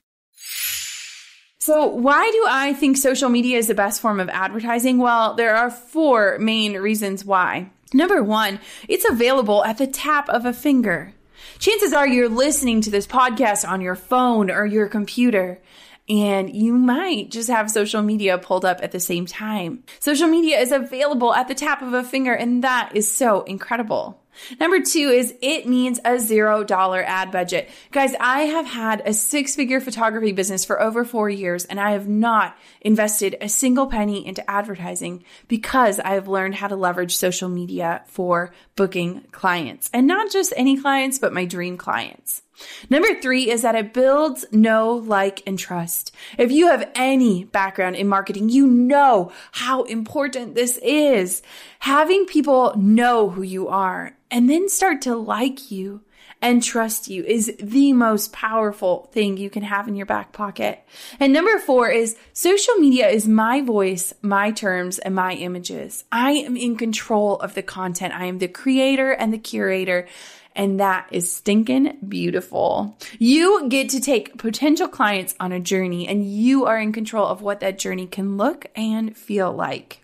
So, 1.59 1.87
why 1.87 2.31
do 2.31 2.45
I 2.49 2.75
think 2.75 2.99
social 2.99 3.31
media 3.31 3.57
is 3.57 3.69
the 3.69 3.75
best 3.75 4.01
form 4.01 4.21
of 4.21 4.29
advertising? 4.29 4.99
Well, 4.99 5.35
there 5.35 5.57
are 5.57 5.71
four 5.71 6.39
main 6.39 6.75
reasons 6.75 7.25
why. 7.25 7.71
Number 7.95 8.23
one, 8.23 8.61
it's 8.87 9.09
available 9.09 9.65
at 9.65 9.79
the 9.79 9.87
tap 9.87 10.29
of 10.29 10.45
a 10.45 10.53
finger. 10.53 11.15
Chances 11.59 11.93
are 11.93 12.07
you're 12.07 12.29
listening 12.29 12.81
to 12.83 12.91
this 12.91 13.07
podcast 13.07 13.69
on 13.69 13.81
your 13.81 13.95
phone 13.95 14.51
or 14.51 14.67
your 14.67 14.89
computer 14.89 15.61
and 16.09 16.55
you 16.55 16.75
might 16.75 17.31
just 17.31 17.49
have 17.49 17.71
social 17.71 18.03
media 18.03 18.37
pulled 18.37 18.65
up 18.65 18.81
at 18.83 18.93
the 18.93 19.01
same 19.01 19.27
time. 19.27 19.85
Social 20.01 20.29
media 20.29 20.59
is 20.61 20.71
available 20.71 21.33
at 21.35 21.49
the 21.49 21.55
tap 21.55 21.81
of 21.83 21.95
a 21.95 22.05
finger, 22.05 22.35
and 22.35 22.63
that 22.63 22.93
is 22.95 23.11
so 23.11 23.43
incredible. 23.43 24.21
Number 24.61 24.81
two 24.81 25.09
is 25.09 25.35
it 25.41 25.67
means 25.67 26.01
a 26.05 26.19
zero 26.19 26.65
dollar 26.65 27.03
ad 27.03 27.31
budget. 27.31 27.71
Guys, 27.91 28.15
I 28.21 28.43
have 28.43 28.67
had 28.67 29.03
a 29.05 29.13
six 29.13 29.55
figure 29.55 29.81
photography 29.81 30.33
business 30.33 30.65
for 30.65 30.81
over 30.81 31.05
four 31.05 31.29
years 31.29 31.65
and 31.65 31.81
I 31.81 31.93
have 31.93 32.09
not 32.09 32.57
invested 32.81 33.37
a 33.41 33.49
single 33.49 33.87
penny 33.87 34.27
into 34.27 34.49
advertising 34.51 35.25
because 35.49 36.01
I 36.01 36.11
have 36.15 36.29
learned 36.29 36.57
how 36.57 36.69
to 36.69 36.77
leverage 36.77 37.17
social 37.17 37.49
media 37.49 38.03
for 38.07 38.53
booking 38.77 39.23
clients 39.33 39.91
and 39.93 40.07
not 40.07 40.31
just 40.31 40.53
any 40.57 40.81
clients, 40.81 41.19
but 41.19 41.33
my 41.33 41.45
dream 41.45 41.77
clients. 41.77 42.43
Number 42.89 43.21
three 43.21 43.51
is 43.51 43.63
that 43.63 43.75
it 43.75 43.93
builds 43.93 44.45
know, 44.53 44.95
like, 44.95 45.43
and 45.47 45.59
trust. 45.59 46.15
If 46.39 46.53
you 46.53 46.69
have 46.69 46.91
any 46.95 47.45
background 47.45 47.97
in 47.97 48.07
marketing, 48.09 48.49
you 48.49 48.67
know 48.67 49.33
how 49.53 49.83
important 49.85 50.55
this 50.55 50.79
is. 50.79 51.43
Having 51.85 52.25
people 52.25 52.73
know 52.79 53.29
who 53.29 53.43
you 53.43 53.69
are 53.69 54.17
and 54.31 54.49
then 54.49 54.71
start 54.71 55.03
to 55.03 55.15
like 55.15 55.71
you 55.71 56.01
and 56.41 56.63
trust 56.63 57.09
you 57.09 57.23
is 57.25 57.55
the 57.61 57.93
most 57.93 58.33
powerful 58.33 59.11
thing 59.13 59.37
you 59.37 59.51
can 59.51 59.65
have 59.65 59.87
in 59.87 59.95
your 59.95 60.07
back 60.07 60.33
pocket. 60.33 60.83
And 61.21 61.31
number 61.31 61.59
four 61.59 61.91
is 61.91 62.17
social 62.33 62.77
media 62.77 63.09
is 63.09 63.29
my 63.29 63.61
voice, 63.61 64.15
my 64.23 64.51
terms, 64.51 64.99
and 64.99 65.15
my 65.15 65.35
images. 65.35 66.05
I 66.11 66.31
am 66.31 66.57
in 66.57 66.77
control 66.77 67.37
of 67.37 67.53
the 67.53 67.63
content. 67.63 68.15
I 68.15 68.25
am 68.25 68.39
the 68.39 68.49
creator 68.49 69.13
and 69.13 69.31
the 69.31 69.37
curator. 69.37 70.09
And 70.57 70.81
that 70.81 71.09
is 71.11 71.31
stinking 71.31 71.99
beautiful. 72.09 72.97
You 73.19 73.69
get 73.69 73.91
to 73.91 74.01
take 74.01 74.39
potential 74.39 74.89
clients 74.89 75.35
on 75.39 75.53
a 75.53 75.61
journey 75.61 76.09
and 76.09 76.25
you 76.25 76.65
are 76.65 76.79
in 76.79 76.95
control 76.95 77.27
of 77.27 77.43
what 77.43 77.61
that 77.61 77.79
journey 77.79 78.07
can 78.07 78.39
look 78.39 78.69
and 78.75 79.15
feel 79.15 79.53
like. 79.53 80.01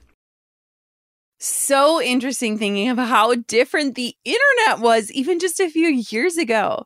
So 1.40 2.02
interesting 2.02 2.58
thinking 2.58 2.88
of 2.90 2.98
how 2.98 3.34
different 3.34 3.94
the 3.94 4.14
internet 4.24 4.80
was 4.80 5.10
even 5.12 5.38
just 5.38 5.58
a 5.60 5.70
few 5.70 5.88
years 5.88 6.36
ago. 6.36 6.84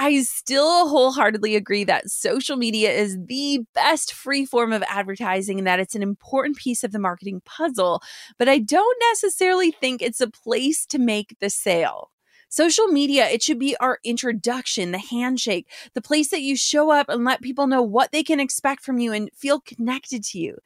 I 0.00 0.20
still 0.22 0.88
wholeheartedly 0.88 1.54
agree 1.54 1.84
that 1.84 2.10
social 2.10 2.56
media 2.56 2.90
is 2.90 3.16
the 3.26 3.60
best 3.74 4.12
free 4.12 4.44
form 4.44 4.72
of 4.72 4.82
advertising 4.88 5.58
and 5.58 5.66
that 5.68 5.78
it's 5.78 5.94
an 5.94 6.02
important 6.02 6.56
piece 6.56 6.82
of 6.82 6.90
the 6.90 6.98
marketing 6.98 7.42
puzzle, 7.44 8.02
but 8.38 8.48
I 8.48 8.58
don't 8.58 8.98
necessarily 9.12 9.70
think 9.70 10.02
it's 10.02 10.20
a 10.20 10.28
place 10.30 10.84
to 10.86 10.98
make 10.98 11.36
the 11.40 11.50
sale. 11.50 12.10
Social 12.48 12.88
media, 12.88 13.28
it 13.28 13.42
should 13.42 13.60
be 13.60 13.76
our 13.78 13.98
introduction, 14.04 14.90
the 14.90 14.98
handshake, 14.98 15.70
the 15.94 16.02
place 16.02 16.30
that 16.30 16.42
you 16.42 16.56
show 16.56 16.90
up 16.90 17.08
and 17.08 17.24
let 17.24 17.40
people 17.40 17.68
know 17.68 17.82
what 17.82 18.10
they 18.10 18.24
can 18.24 18.40
expect 18.40 18.82
from 18.84 18.98
you 18.98 19.12
and 19.12 19.30
feel 19.36 19.60
connected 19.60 20.24
to 20.24 20.38
you. 20.38 20.56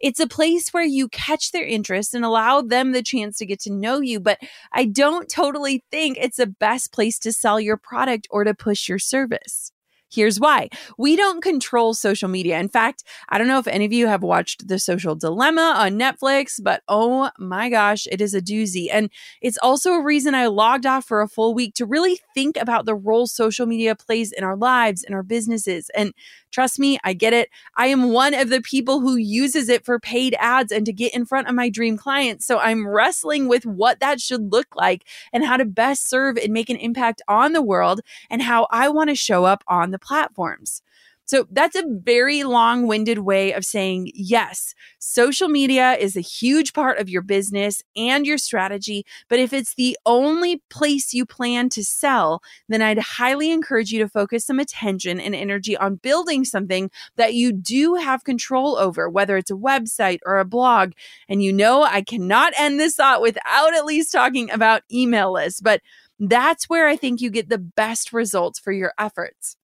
It's 0.00 0.20
a 0.20 0.26
place 0.26 0.70
where 0.70 0.84
you 0.84 1.08
catch 1.08 1.52
their 1.52 1.64
interest 1.64 2.14
and 2.14 2.24
allow 2.24 2.62
them 2.62 2.92
the 2.92 3.02
chance 3.02 3.38
to 3.38 3.46
get 3.46 3.60
to 3.60 3.72
know 3.72 4.00
you. 4.00 4.20
But 4.20 4.38
I 4.72 4.86
don't 4.86 5.28
totally 5.28 5.84
think 5.90 6.18
it's 6.18 6.38
the 6.38 6.46
best 6.46 6.92
place 6.92 7.18
to 7.20 7.32
sell 7.32 7.60
your 7.60 7.76
product 7.76 8.26
or 8.30 8.44
to 8.44 8.54
push 8.54 8.88
your 8.88 8.98
service. 8.98 9.72
Here's 10.12 10.40
why. 10.40 10.68
We 10.98 11.14
don't 11.14 11.40
control 11.40 11.94
social 11.94 12.28
media. 12.28 12.58
In 12.58 12.68
fact, 12.68 13.04
I 13.28 13.38
don't 13.38 13.46
know 13.46 13.60
if 13.60 13.68
any 13.68 13.84
of 13.84 13.92
you 13.92 14.08
have 14.08 14.24
watched 14.24 14.66
The 14.66 14.80
Social 14.80 15.14
Dilemma 15.14 15.74
on 15.76 15.92
Netflix, 15.92 16.60
but 16.60 16.82
oh 16.88 17.30
my 17.38 17.68
gosh, 17.70 18.08
it 18.10 18.20
is 18.20 18.34
a 18.34 18.42
doozy. 18.42 18.88
And 18.90 19.08
it's 19.40 19.58
also 19.58 19.92
a 19.92 20.02
reason 20.02 20.34
I 20.34 20.48
logged 20.48 20.84
off 20.84 21.04
for 21.04 21.20
a 21.20 21.28
full 21.28 21.54
week 21.54 21.74
to 21.74 21.86
really 21.86 22.18
think 22.34 22.56
about 22.56 22.86
the 22.86 22.94
role 22.96 23.28
social 23.28 23.66
media 23.66 23.94
plays 23.94 24.32
in 24.32 24.42
our 24.42 24.56
lives, 24.56 25.04
and 25.04 25.14
our 25.14 25.22
businesses. 25.22 25.90
And 25.94 26.12
Trust 26.50 26.78
me, 26.78 26.98
I 27.04 27.12
get 27.12 27.32
it. 27.32 27.48
I 27.76 27.86
am 27.86 28.12
one 28.12 28.34
of 28.34 28.48
the 28.48 28.60
people 28.60 29.00
who 29.00 29.16
uses 29.16 29.68
it 29.68 29.84
for 29.84 29.98
paid 29.98 30.34
ads 30.38 30.72
and 30.72 30.84
to 30.86 30.92
get 30.92 31.14
in 31.14 31.24
front 31.24 31.48
of 31.48 31.54
my 31.54 31.68
dream 31.68 31.96
clients. 31.96 32.46
So 32.46 32.58
I'm 32.58 32.86
wrestling 32.86 33.48
with 33.48 33.64
what 33.66 34.00
that 34.00 34.20
should 34.20 34.52
look 34.52 34.74
like 34.76 35.04
and 35.32 35.44
how 35.44 35.56
to 35.56 35.64
best 35.64 36.08
serve 36.08 36.36
and 36.36 36.52
make 36.52 36.70
an 36.70 36.76
impact 36.76 37.22
on 37.28 37.52
the 37.52 37.62
world 37.62 38.00
and 38.28 38.42
how 38.42 38.66
I 38.70 38.88
want 38.88 39.10
to 39.10 39.14
show 39.14 39.44
up 39.44 39.62
on 39.68 39.90
the 39.90 39.98
platforms. 39.98 40.82
So 41.30 41.46
that's 41.48 41.76
a 41.76 41.84
very 41.86 42.42
long 42.42 42.88
winded 42.88 43.20
way 43.20 43.52
of 43.52 43.64
saying 43.64 44.10
yes, 44.16 44.74
social 44.98 45.46
media 45.46 45.92
is 45.92 46.16
a 46.16 46.20
huge 46.20 46.72
part 46.72 46.98
of 46.98 47.08
your 47.08 47.22
business 47.22 47.84
and 47.96 48.26
your 48.26 48.36
strategy. 48.36 49.06
But 49.28 49.38
if 49.38 49.52
it's 49.52 49.76
the 49.76 49.96
only 50.04 50.60
place 50.70 51.14
you 51.14 51.24
plan 51.24 51.68
to 51.68 51.84
sell, 51.84 52.42
then 52.68 52.82
I'd 52.82 52.98
highly 52.98 53.52
encourage 53.52 53.92
you 53.92 54.00
to 54.00 54.08
focus 54.08 54.44
some 54.44 54.58
attention 54.58 55.20
and 55.20 55.32
energy 55.32 55.76
on 55.76 56.00
building 56.02 56.44
something 56.44 56.90
that 57.14 57.32
you 57.34 57.52
do 57.52 57.94
have 57.94 58.24
control 58.24 58.76
over, 58.76 59.08
whether 59.08 59.36
it's 59.36 59.52
a 59.52 59.54
website 59.54 60.18
or 60.26 60.40
a 60.40 60.44
blog. 60.44 60.94
And 61.28 61.44
you 61.44 61.52
know, 61.52 61.84
I 61.84 62.02
cannot 62.02 62.54
end 62.58 62.80
this 62.80 62.96
thought 62.96 63.22
without 63.22 63.72
at 63.72 63.84
least 63.84 64.10
talking 64.10 64.50
about 64.50 64.82
email 64.90 65.32
lists, 65.32 65.60
but 65.60 65.80
that's 66.18 66.68
where 66.68 66.88
I 66.88 66.96
think 66.96 67.20
you 67.20 67.30
get 67.30 67.48
the 67.48 67.56
best 67.56 68.12
results 68.12 68.58
for 68.58 68.72
your 68.72 68.94
efforts. 68.98 69.56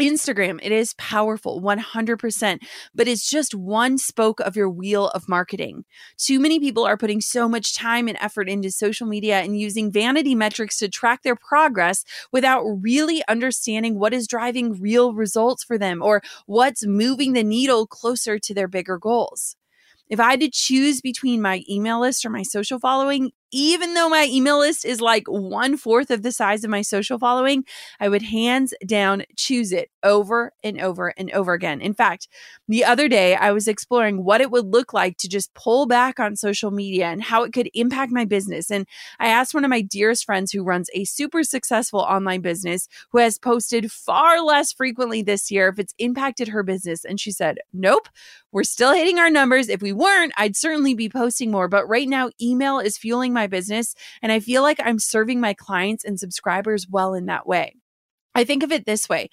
Instagram, 0.00 0.58
it 0.62 0.72
is 0.72 0.94
powerful 0.94 1.60
100%, 1.60 2.58
but 2.94 3.06
it's 3.06 3.28
just 3.28 3.54
one 3.54 3.98
spoke 3.98 4.40
of 4.40 4.56
your 4.56 4.70
wheel 4.70 5.08
of 5.08 5.28
marketing. 5.28 5.84
Too 6.16 6.40
many 6.40 6.58
people 6.58 6.84
are 6.84 6.96
putting 6.96 7.20
so 7.20 7.48
much 7.48 7.76
time 7.76 8.08
and 8.08 8.16
effort 8.20 8.48
into 8.48 8.70
social 8.70 9.06
media 9.06 9.40
and 9.40 9.58
using 9.58 9.92
vanity 9.92 10.34
metrics 10.34 10.78
to 10.78 10.88
track 10.88 11.22
their 11.22 11.36
progress 11.36 12.04
without 12.32 12.64
really 12.64 13.22
understanding 13.28 13.98
what 13.98 14.14
is 14.14 14.26
driving 14.26 14.80
real 14.80 15.14
results 15.14 15.62
for 15.62 15.78
them 15.78 16.02
or 16.02 16.22
what's 16.46 16.86
moving 16.86 17.34
the 17.34 17.44
needle 17.44 17.86
closer 17.86 18.38
to 18.38 18.54
their 18.54 18.68
bigger 18.68 18.98
goals. 18.98 19.56
If 20.08 20.18
I 20.18 20.30
had 20.30 20.40
to 20.40 20.50
choose 20.50 21.00
between 21.00 21.40
my 21.40 21.62
email 21.70 22.00
list 22.00 22.24
or 22.24 22.30
my 22.30 22.42
social 22.42 22.80
following, 22.80 23.30
even 23.52 23.94
though 23.94 24.08
my 24.08 24.26
email 24.30 24.58
list 24.58 24.84
is 24.84 25.00
like 25.00 25.26
one 25.26 25.76
fourth 25.76 26.10
of 26.10 26.22
the 26.22 26.32
size 26.32 26.64
of 26.64 26.70
my 26.70 26.82
social 26.82 27.18
following, 27.18 27.64
I 27.98 28.08
would 28.08 28.22
hands 28.22 28.74
down 28.86 29.24
choose 29.36 29.72
it 29.72 29.90
over 30.02 30.52
and 30.62 30.80
over 30.80 31.12
and 31.16 31.30
over 31.32 31.52
again. 31.52 31.80
In 31.80 31.94
fact, 31.94 32.28
the 32.68 32.84
other 32.84 33.08
day 33.08 33.34
I 33.34 33.52
was 33.52 33.68
exploring 33.68 34.24
what 34.24 34.40
it 34.40 34.50
would 34.50 34.66
look 34.66 34.92
like 34.92 35.16
to 35.18 35.28
just 35.28 35.52
pull 35.54 35.86
back 35.86 36.20
on 36.20 36.36
social 36.36 36.70
media 36.70 37.06
and 37.06 37.22
how 37.22 37.42
it 37.42 37.52
could 37.52 37.70
impact 37.74 38.12
my 38.12 38.24
business. 38.24 38.70
And 38.70 38.86
I 39.18 39.28
asked 39.28 39.54
one 39.54 39.64
of 39.64 39.70
my 39.70 39.80
dearest 39.80 40.24
friends 40.24 40.52
who 40.52 40.62
runs 40.62 40.88
a 40.94 41.04
super 41.04 41.42
successful 41.42 42.00
online 42.00 42.40
business 42.40 42.88
who 43.10 43.18
has 43.18 43.38
posted 43.38 43.90
far 43.90 44.42
less 44.42 44.72
frequently 44.72 45.22
this 45.22 45.50
year 45.50 45.68
if 45.68 45.78
it's 45.78 45.94
impacted 45.98 46.48
her 46.48 46.62
business. 46.62 47.04
And 47.04 47.20
she 47.20 47.32
said, 47.32 47.58
Nope, 47.72 48.08
we're 48.52 48.64
still 48.64 48.92
hitting 48.92 49.18
our 49.18 49.30
numbers. 49.30 49.68
If 49.68 49.82
we 49.82 49.92
weren't, 49.92 50.32
I'd 50.36 50.56
certainly 50.56 50.94
be 50.94 51.08
posting 51.08 51.50
more. 51.50 51.68
But 51.68 51.88
right 51.88 52.08
now, 52.08 52.30
email 52.40 52.78
is 52.78 52.98
fueling 52.98 53.32
my 53.32 53.39
business. 53.46 53.94
And 54.22 54.32
I 54.32 54.40
feel 54.40 54.62
like 54.62 54.80
I'm 54.82 54.98
serving 54.98 55.40
my 55.40 55.54
clients 55.54 56.04
and 56.04 56.18
subscribers 56.18 56.86
well 56.88 57.14
in 57.14 57.26
that 57.26 57.46
way. 57.46 57.76
I 58.34 58.44
think 58.44 58.62
of 58.62 58.72
it 58.72 58.86
this 58.86 59.08
way 59.08 59.28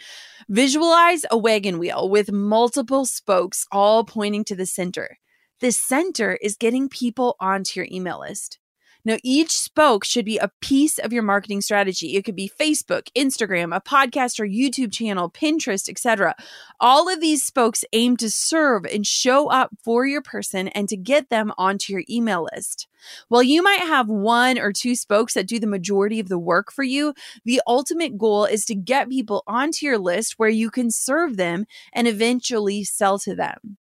visualize 0.50 1.26
a 1.30 1.38
wagon 1.38 1.78
wheel 1.80 2.10
with 2.10 2.32
multiple 2.32 3.06
spokes 3.06 3.66
all 3.72 4.04
pointing 4.04 4.44
to 4.46 4.56
the 4.56 4.66
center. 4.66 5.18
The 5.60 5.72
center 5.72 6.38
is 6.42 6.56
getting 6.56 6.90
people 6.90 7.36
onto 7.40 7.80
your 7.80 7.88
email 7.92 8.20
list. 8.20 8.60
Now, 9.08 9.16
each 9.24 9.58
spoke 9.58 10.04
should 10.04 10.26
be 10.26 10.38
a 10.38 10.52
piece 10.60 10.98
of 10.98 11.14
your 11.14 11.24
marketing 11.24 11.62
strategy. 11.62 12.18
It 12.18 12.26
could 12.26 12.36
be 12.36 12.52
Facebook, 12.60 13.08
Instagram, 13.16 13.74
a 13.74 13.80
podcast 13.80 14.38
or 14.38 14.46
YouTube 14.46 14.92
channel, 14.92 15.32
Pinterest, 15.32 15.88
etc. 15.88 16.36
All 16.82 17.08
of 17.08 17.22
these 17.22 17.42
spokes 17.42 17.86
aim 17.94 18.18
to 18.18 18.30
serve 18.30 18.84
and 18.84 19.08
show 19.08 19.48
up 19.48 19.70
for 19.82 20.06
your 20.06 20.22
person 20.22 20.68
and 20.68 20.90
to 20.90 20.98
get 20.98 21.30
them 21.30 21.54
onto 21.58 21.94
your 21.94 22.04
email 22.10 22.50
list. 22.54 22.90
While 23.30 23.44
you 23.44 23.64
might 23.64 23.80
have 23.80 24.10
one 24.10 24.60
or 24.60 24.74
two 24.74 24.94
spokes 24.94 25.36
that 25.36 25.48
do 25.48 25.58
the 25.58 25.68
majority 25.68 26.20
of 26.20 26.28
the 26.28 26.38
work 26.38 26.70
for 26.70 26.84
you, 26.84 27.14
the 27.46 27.62
ultimate 27.66 28.18
goal 28.18 28.44
is 28.44 28.66
to 28.66 28.76
get 28.76 29.08
people 29.10 29.42
onto 29.48 29.86
your 29.86 30.00
list 30.00 30.34
where 30.36 30.50
you 30.50 30.70
can 30.70 30.92
serve 30.92 31.38
them 31.38 31.64
and 31.94 32.10
eventually 32.10 32.84
sell 32.84 33.18
to 33.20 33.34
them. 33.34 33.78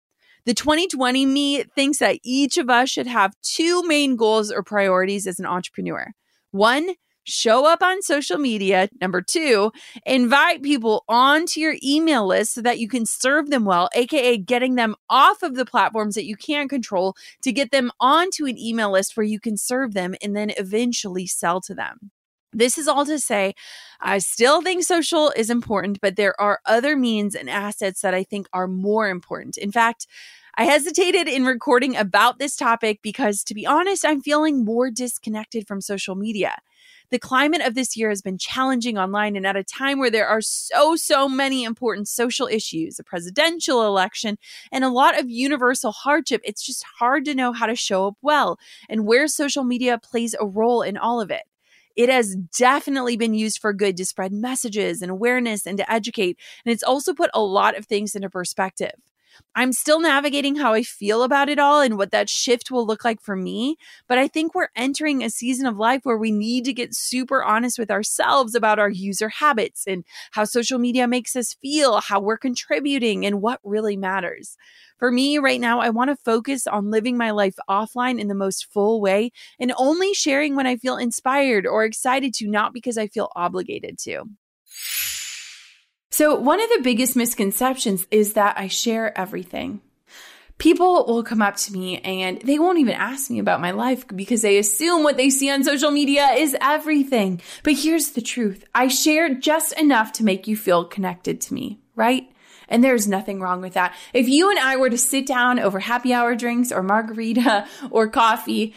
The 0.46 0.54
2020 0.54 1.26
me 1.26 1.64
thinks 1.74 1.98
that 1.98 2.20
each 2.22 2.56
of 2.56 2.70
us 2.70 2.88
should 2.88 3.08
have 3.08 3.34
two 3.42 3.82
main 3.82 4.14
goals 4.14 4.52
or 4.52 4.62
priorities 4.62 5.26
as 5.26 5.40
an 5.40 5.44
entrepreneur. 5.44 6.12
One, 6.52 6.90
show 7.24 7.66
up 7.66 7.82
on 7.82 8.00
social 8.00 8.38
media. 8.38 8.88
Number 9.00 9.20
two, 9.20 9.72
invite 10.06 10.62
people 10.62 11.02
onto 11.08 11.58
your 11.58 11.74
email 11.82 12.24
list 12.28 12.54
so 12.54 12.62
that 12.62 12.78
you 12.78 12.88
can 12.88 13.04
serve 13.04 13.50
them 13.50 13.64
well, 13.64 13.88
aka 13.96 14.38
getting 14.38 14.76
them 14.76 14.94
off 15.10 15.42
of 15.42 15.56
the 15.56 15.66
platforms 15.66 16.14
that 16.14 16.26
you 16.26 16.36
can't 16.36 16.70
control 16.70 17.16
to 17.42 17.50
get 17.50 17.72
them 17.72 17.90
onto 17.98 18.46
an 18.46 18.56
email 18.56 18.92
list 18.92 19.16
where 19.16 19.26
you 19.26 19.40
can 19.40 19.56
serve 19.56 19.94
them 19.94 20.14
and 20.22 20.36
then 20.36 20.52
eventually 20.56 21.26
sell 21.26 21.60
to 21.62 21.74
them. 21.74 22.12
This 22.56 22.78
is 22.78 22.88
all 22.88 23.04
to 23.04 23.18
say, 23.18 23.54
I 24.00 24.16
still 24.16 24.62
think 24.62 24.82
social 24.82 25.30
is 25.36 25.50
important, 25.50 26.00
but 26.00 26.16
there 26.16 26.40
are 26.40 26.60
other 26.64 26.96
means 26.96 27.34
and 27.34 27.50
assets 27.50 28.00
that 28.00 28.14
I 28.14 28.24
think 28.24 28.48
are 28.54 28.66
more 28.66 29.10
important. 29.10 29.58
In 29.58 29.70
fact, 29.70 30.06
I 30.54 30.64
hesitated 30.64 31.28
in 31.28 31.44
recording 31.44 31.96
about 31.96 32.38
this 32.38 32.56
topic 32.56 33.00
because, 33.02 33.44
to 33.44 33.54
be 33.54 33.66
honest, 33.66 34.06
I'm 34.06 34.22
feeling 34.22 34.64
more 34.64 34.90
disconnected 34.90 35.68
from 35.68 35.82
social 35.82 36.14
media. 36.14 36.56
The 37.10 37.18
climate 37.18 37.60
of 37.60 37.74
this 37.74 37.94
year 37.94 38.08
has 38.08 38.22
been 38.22 38.38
challenging 38.38 38.96
online, 38.96 39.36
and 39.36 39.46
at 39.46 39.54
a 39.54 39.62
time 39.62 39.98
where 39.98 40.10
there 40.10 40.26
are 40.26 40.40
so, 40.40 40.96
so 40.96 41.28
many 41.28 41.62
important 41.62 42.08
social 42.08 42.46
issues, 42.46 42.98
a 42.98 43.04
presidential 43.04 43.84
election, 43.86 44.38
and 44.72 44.82
a 44.82 44.88
lot 44.88 45.18
of 45.18 45.28
universal 45.28 45.92
hardship, 45.92 46.40
it's 46.42 46.64
just 46.64 46.86
hard 46.98 47.26
to 47.26 47.34
know 47.34 47.52
how 47.52 47.66
to 47.66 47.76
show 47.76 48.06
up 48.06 48.16
well 48.22 48.58
and 48.88 49.06
where 49.06 49.28
social 49.28 49.62
media 49.62 49.98
plays 50.02 50.34
a 50.40 50.46
role 50.46 50.80
in 50.80 50.96
all 50.96 51.20
of 51.20 51.30
it. 51.30 51.42
It 51.96 52.08
has 52.08 52.36
definitely 52.58 53.16
been 53.16 53.34
used 53.34 53.58
for 53.60 53.72
good 53.72 53.96
to 53.96 54.04
spread 54.04 54.32
messages 54.32 55.02
and 55.02 55.10
awareness 55.10 55.66
and 55.66 55.78
to 55.78 55.90
educate. 55.90 56.38
And 56.64 56.72
it's 56.72 56.82
also 56.82 57.14
put 57.14 57.30
a 57.34 57.40
lot 57.42 57.76
of 57.76 57.86
things 57.86 58.14
into 58.14 58.30
perspective. 58.30 58.92
I'm 59.54 59.72
still 59.72 60.00
navigating 60.00 60.56
how 60.56 60.74
I 60.74 60.82
feel 60.82 61.22
about 61.22 61.48
it 61.48 61.58
all 61.58 61.80
and 61.80 61.96
what 61.96 62.10
that 62.10 62.28
shift 62.28 62.70
will 62.70 62.86
look 62.86 63.04
like 63.04 63.20
for 63.20 63.36
me. 63.36 63.76
But 64.06 64.18
I 64.18 64.28
think 64.28 64.54
we're 64.54 64.68
entering 64.76 65.22
a 65.22 65.30
season 65.30 65.66
of 65.66 65.78
life 65.78 66.00
where 66.04 66.18
we 66.18 66.30
need 66.30 66.64
to 66.66 66.72
get 66.72 66.94
super 66.94 67.42
honest 67.42 67.78
with 67.78 67.90
ourselves 67.90 68.54
about 68.54 68.78
our 68.78 68.90
user 68.90 69.28
habits 69.28 69.84
and 69.86 70.04
how 70.32 70.44
social 70.44 70.78
media 70.78 71.08
makes 71.08 71.34
us 71.36 71.54
feel, 71.62 72.00
how 72.00 72.20
we're 72.20 72.36
contributing, 72.36 73.24
and 73.24 73.40
what 73.40 73.60
really 73.64 73.96
matters. 73.96 74.56
For 74.98 75.10
me, 75.10 75.38
right 75.38 75.60
now, 75.60 75.80
I 75.80 75.90
want 75.90 76.10
to 76.10 76.16
focus 76.16 76.66
on 76.66 76.90
living 76.90 77.16
my 77.16 77.30
life 77.30 77.56
offline 77.68 78.18
in 78.18 78.28
the 78.28 78.34
most 78.34 78.72
full 78.72 79.00
way 79.00 79.30
and 79.58 79.72
only 79.76 80.14
sharing 80.14 80.56
when 80.56 80.66
I 80.66 80.76
feel 80.76 80.96
inspired 80.96 81.66
or 81.66 81.84
excited 81.84 82.32
to, 82.34 82.48
not 82.48 82.72
because 82.72 82.96
I 82.96 83.08
feel 83.08 83.30
obligated 83.36 83.98
to. 84.00 84.24
So, 86.16 86.34
one 86.34 86.62
of 86.62 86.70
the 86.70 86.80
biggest 86.82 87.14
misconceptions 87.14 88.06
is 88.10 88.32
that 88.32 88.56
I 88.56 88.68
share 88.68 89.12
everything. 89.18 89.82
People 90.56 91.04
will 91.04 91.22
come 91.22 91.42
up 91.42 91.56
to 91.56 91.72
me 91.74 91.98
and 91.98 92.40
they 92.40 92.58
won't 92.58 92.78
even 92.78 92.94
ask 92.94 93.30
me 93.30 93.38
about 93.38 93.60
my 93.60 93.72
life 93.72 94.08
because 94.08 94.40
they 94.40 94.56
assume 94.56 95.02
what 95.02 95.18
they 95.18 95.28
see 95.28 95.50
on 95.50 95.62
social 95.62 95.90
media 95.90 96.28
is 96.28 96.56
everything. 96.58 97.42
But 97.64 97.74
here's 97.74 98.12
the 98.12 98.22
truth 98.22 98.64
I 98.74 98.88
share 98.88 99.34
just 99.34 99.78
enough 99.78 100.14
to 100.14 100.24
make 100.24 100.46
you 100.46 100.56
feel 100.56 100.86
connected 100.86 101.38
to 101.42 101.52
me, 101.52 101.80
right? 101.94 102.26
And 102.66 102.82
there's 102.82 103.06
nothing 103.06 103.40
wrong 103.40 103.60
with 103.60 103.74
that. 103.74 103.94
If 104.14 104.26
you 104.26 104.48
and 104.48 104.58
I 104.58 104.76
were 104.76 104.88
to 104.88 104.96
sit 104.96 105.26
down 105.26 105.58
over 105.58 105.80
happy 105.80 106.14
hour 106.14 106.34
drinks 106.34 106.72
or 106.72 106.82
margarita 106.82 107.66
or 107.90 108.08
coffee, 108.08 108.74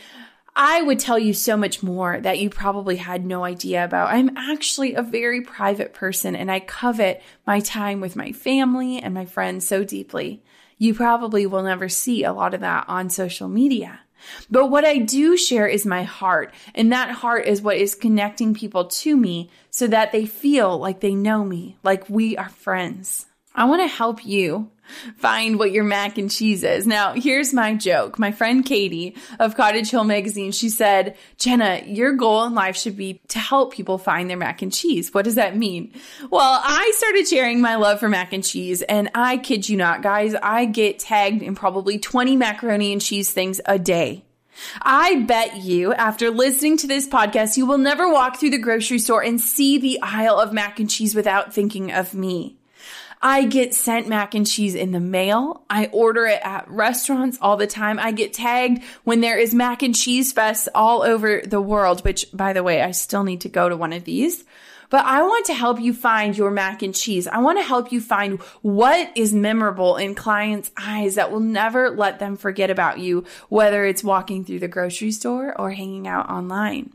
I 0.61 0.81
would 0.81 0.99
tell 0.99 1.17
you 1.17 1.33
so 1.33 1.55
much 1.55 1.81
more 1.81 2.19
that 2.19 2.37
you 2.37 2.49
probably 2.49 2.97
had 2.97 3.25
no 3.25 3.45
idea 3.45 3.85
about. 3.85 4.13
I'm 4.13 4.35
actually 4.35 4.93
a 4.93 5.01
very 5.01 5.39
private 5.39 5.93
person 5.93 6.35
and 6.35 6.51
I 6.51 6.59
covet 6.59 7.21
my 7.47 7.61
time 7.61 8.01
with 8.01 8.17
my 8.17 8.33
family 8.33 8.99
and 8.99 9.13
my 9.13 9.23
friends 9.23 9.65
so 9.65 9.85
deeply. 9.85 10.43
You 10.77 10.93
probably 10.93 11.45
will 11.45 11.63
never 11.63 11.87
see 11.87 12.25
a 12.25 12.33
lot 12.33 12.53
of 12.53 12.59
that 12.59 12.89
on 12.89 13.09
social 13.09 13.47
media. 13.47 14.01
But 14.51 14.67
what 14.67 14.83
I 14.83 14.97
do 14.97 15.37
share 15.37 15.65
is 15.65 15.85
my 15.85 16.03
heart, 16.03 16.53
and 16.75 16.91
that 16.91 17.11
heart 17.11 17.45
is 17.45 17.61
what 17.61 17.77
is 17.77 17.95
connecting 17.95 18.53
people 18.53 18.87
to 18.87 19.15
me 19.15 19.49
so 19.69 19.87
that 19.87 20.11
they 20.11 20.25
feel 20.25 20.77
like 20.77 20.99
they 20.99 21.15
know 21.15 21.45
me, 21.45 21.77
like 21.83 22.09
we 22.09 22.35
are 22.35 22.49
friends. 22.49 23.27
I 23.55 23.63
want 23.63 23.81
to 23.81 23.87
help 23.87 24.25
you 24.25 24.71
find 25.17 25.57
what 25.57 25.71
your 25.71 25.83
mac 25.83 26.17
and 26.17 26.31
cheese 26.31 26.63
is. 26.63 26.87
Now, 26.87 27.13
here's 27.13 27.53
my 27.53 27.75
joke. 27.75 28.19
My 28.19 28.31
friend 28.31 28.65
Katie 28.65 29.15
of 29.39 29.55
Cottage 29.55 29.89
Hill 29.89 30.03
Magazine, 30.03 30.51
she 30.51 30.69
said, 30.69 31.17
Jenna, 31.37 31.81
your 31.85 32.13
goal 32.13 32.43
in 32.45 32.53
life 32.53 32.75
should 32.75 32.97
be 32.97 33.21
to 33.29 33.39
help 33.39 33.73
people 33.73 33.97
find 33.97 34.29
their 34.29 34.37
mac 34.37 34.61
and 34.61 34.73
cheese. 34.73 35.13
What 35.13 35.25
does 35.25 35.35
that 35.35 35.55
mean? 35.55 35.93
Well, 36.29 36.61
I 36.63 36.91
started 36.95 37.27
sharing 37.27 37.61
my 37.61 37.75
love 37.75 37.99
for 37.99 38.09
mac 38.09 38.33
and 38.33 38.43
cheese, 38.43 38.81
and 38.81 39.09
I 39.13 39.37
kid 39.37 39.69
you 39.69 39.77
not, 39.77 40.01
guys, 40.01 40.35
I 40.35 40.65
get 40.65 40.99
tagged 40.99 41.41
in 41.41 41.55
probably 41.55 41.99
20 41.99 42.35
macaroni 42.35 42.93
and 42.93 43.01
cheese 43.01 43.31
things 43.31 43.61
a 43.65 43.79
day. 43.79 44.23
I 44.81 45.21
bet 45.21 45.57
you, 45.57 45.93
after 45.93 46.29
listening 46.29 46.77
to 46.77 46.87
this 46.87 47.07
podcast, 47.07 47.57
you 47.57 47.65
will 47.65 47.77
never 47.77 48.11
walk 48.11 48.37
through 48.37 48.51
the 48.51 48.57
grocery 48.57 48.99
store 48.99 49.23
and 49.23 49.39
see 49.39 49.77
the 49.77 49.99
aisle 50.01 50.39
of 50.39 50.53
mac 50.53 50.79
and 50.79 50.89
cheese 50.89 51.15
without 51.15 51.53
thinking 51.53 51.91
of 51.91 52.13
me. 52.13 52.58
I 53.21 53.45
get 53.45 53.73
sent 53.73 54.07
mac 54.07 54.33
and 54.33 54.47
cheese 54.47 54.75
in 54.75 54.91
the 54.91 54.99
mail. 54.99 55.63
I 55.69 55.87
order 55.87 56.25
it 56.25 56.39
at 56.43 56.69
restaurants 56.69 57.37
all 57.41 57.57
the 57.57 57.67
time. 57.67 57.99
I 57.99 58.11
get 58.13 58.33
tagged 58.33 58.81
when 59.03 59.19
there 59.19 59.37
is 59.37 59.53
mac 59.53 59.83
and 59.83 59.93
cheese 59.93 60.31
fest 60.31 60.69
all 60.73 61.01
over 61.01 61.41
the 61.45 61.61
world, 61.61 62.05
which 62.05 62.27
by 62.31 62.53
the 62.53 62.63
way, 62.63 62.81
I 62.81 62.91
still 62.91 63.23
need 63.23 63.41
to 63.41 63.49
go 63.49 63.67
to 63.67 63.75
one 63.75 63.91
of 63.91 64.05
these. 64.05 64.45
But 64.89 65.05
I 65.05 65.21
want 65.21 65.45
to 65.47 65.53
help 65.53 65.79
you 65.79 65.93
find 65.93 66.35
your 66.35 66.49
mac 66.49 66.81
and 66.81 66.95
cheese. 66.95 67.27
I 67.27 67.39
want 67.39 67.59
to 67.59 67.63
help 67.63 67.91
you 67.91 68.01
find 68.01 68.39
what 68.61 69.11
is 69.15 69.33
memorable 69.33 69.97
in 69.97 70.15
clients' 70.15 70.71
eyes 70.77 71.15
that 71.15 71.31
will 71.31 71.41
never 71.41 71.91
let 71.91 72.19
them 72.19 72.37
forget 72.37 72.71
about 72.71 72.99
you, 72.99 73.25
whether 73.49 73.85
it's 73.85 74.03
walking 74.03 74.45
through 74.45 74.59
the 74.59 74.67
grocery 74.67 75.11
store 75.11 75.59
or 75.59 75.71
hanging 75.71 76.07
out 76.07 76.29
online. 76.29 76.93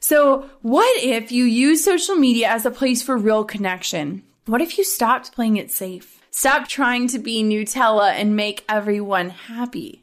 So 0.00 0.50
what 0.60 1.02
if 1.02 1.32
you 1.32 1.44
use 1.44 1.84
social 1.84 2.16
media 2.16 2.48
as 2.48 2.66
a 2.66 2.70
place 2.70 3.02
for 3.02 3.16
real 3.16 3.44
connection? 3.44 4.24
What 4.44 4.60
if 4.60 4.76
you 4.76 4.82
stopped 4.82 5.30
playing 5.30 5.56
it 5.56 5.70
safe? 5.70 6.20
Stop 6.32 6.66
trying 6.66 7.06
to 7.08 7.20
be 7.20 7.44
Nutella 7.44 8.10
and 8.10 8.34
make 8.34 8.64
everyone 8.68 9.30
happy. 9.30 10.02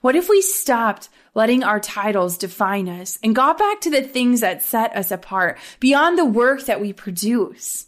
What 0.00 0.16
if 0.16 0.28
we 0.28 0.42
stopped 0.42 1.08
letting 1.34 1.62
our 1.62 1.78
titles 1.78 2.36
define 2.36 2.88
us 2.88 3.16
and 3.22 3.32
got 3.32 3.58
back 3.58 3.80
to 3.82 3.90
the 3.90 4.02
things 4.02 4.40
that 4.40 4.60
set 4.60 4.96
us 4.96 5.12
apart 5.12 5.58
beyond 5.78 6.18
the 6.18 6.24
work 6.24 6.64
that 6.64 6.80
we 6.80 6.92
produce? 6.92 7.86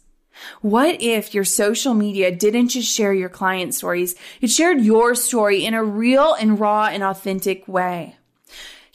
What 0.61 1.03
if 1.03 1.35
your 1.35 1.43
social 1.43 1.95
media 1.95 2.31
didn't 2.31 2.69
just 2.69 2.95
share 2.95 3.13
your 3.13 3.29
client 3.29 3.75
stories, 3.75 4.15
it 4.41 4.51
shared 4.51 4.81
your 4.81 5.17
story 5.17 5.65
in 5.65 5.75
a 5.75 5.83
real 5.83 6.33
and 6.35 6.61
raw 6.61 6.85
and 6.85 7.03
authentic 7.03 7.67
way? 7.67 8.18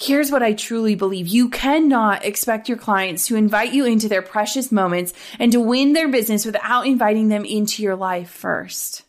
Here's 0.05 0.31
what 0.31 0.43
I 0.43 0.51
truly 0.51 0.95
believe. 0.95 1.29
You 1.29 1.47
cannot 1.47 2.25
expect 2.25 2.67
your 2.67 2.77
clients 2.77 3.25
to 3.27 3.37
invite 3.37 3.71
you 3.71 3.85
into 3.85 4.09
their 4.09 4.21
precious 4.21 4.69
moments 4.69 5.13
and 5.39 5.49
to 5.53 5.61
win 5.61 5.93
their 5.93 6.09
business 6.09 6.45
without 6.45 6.85
inviting 6.85 7.29
them 7.29 7.45
into 7.45 7.81
your 7.81 7.95
life 7.95 8.29
first. 8.29 9.03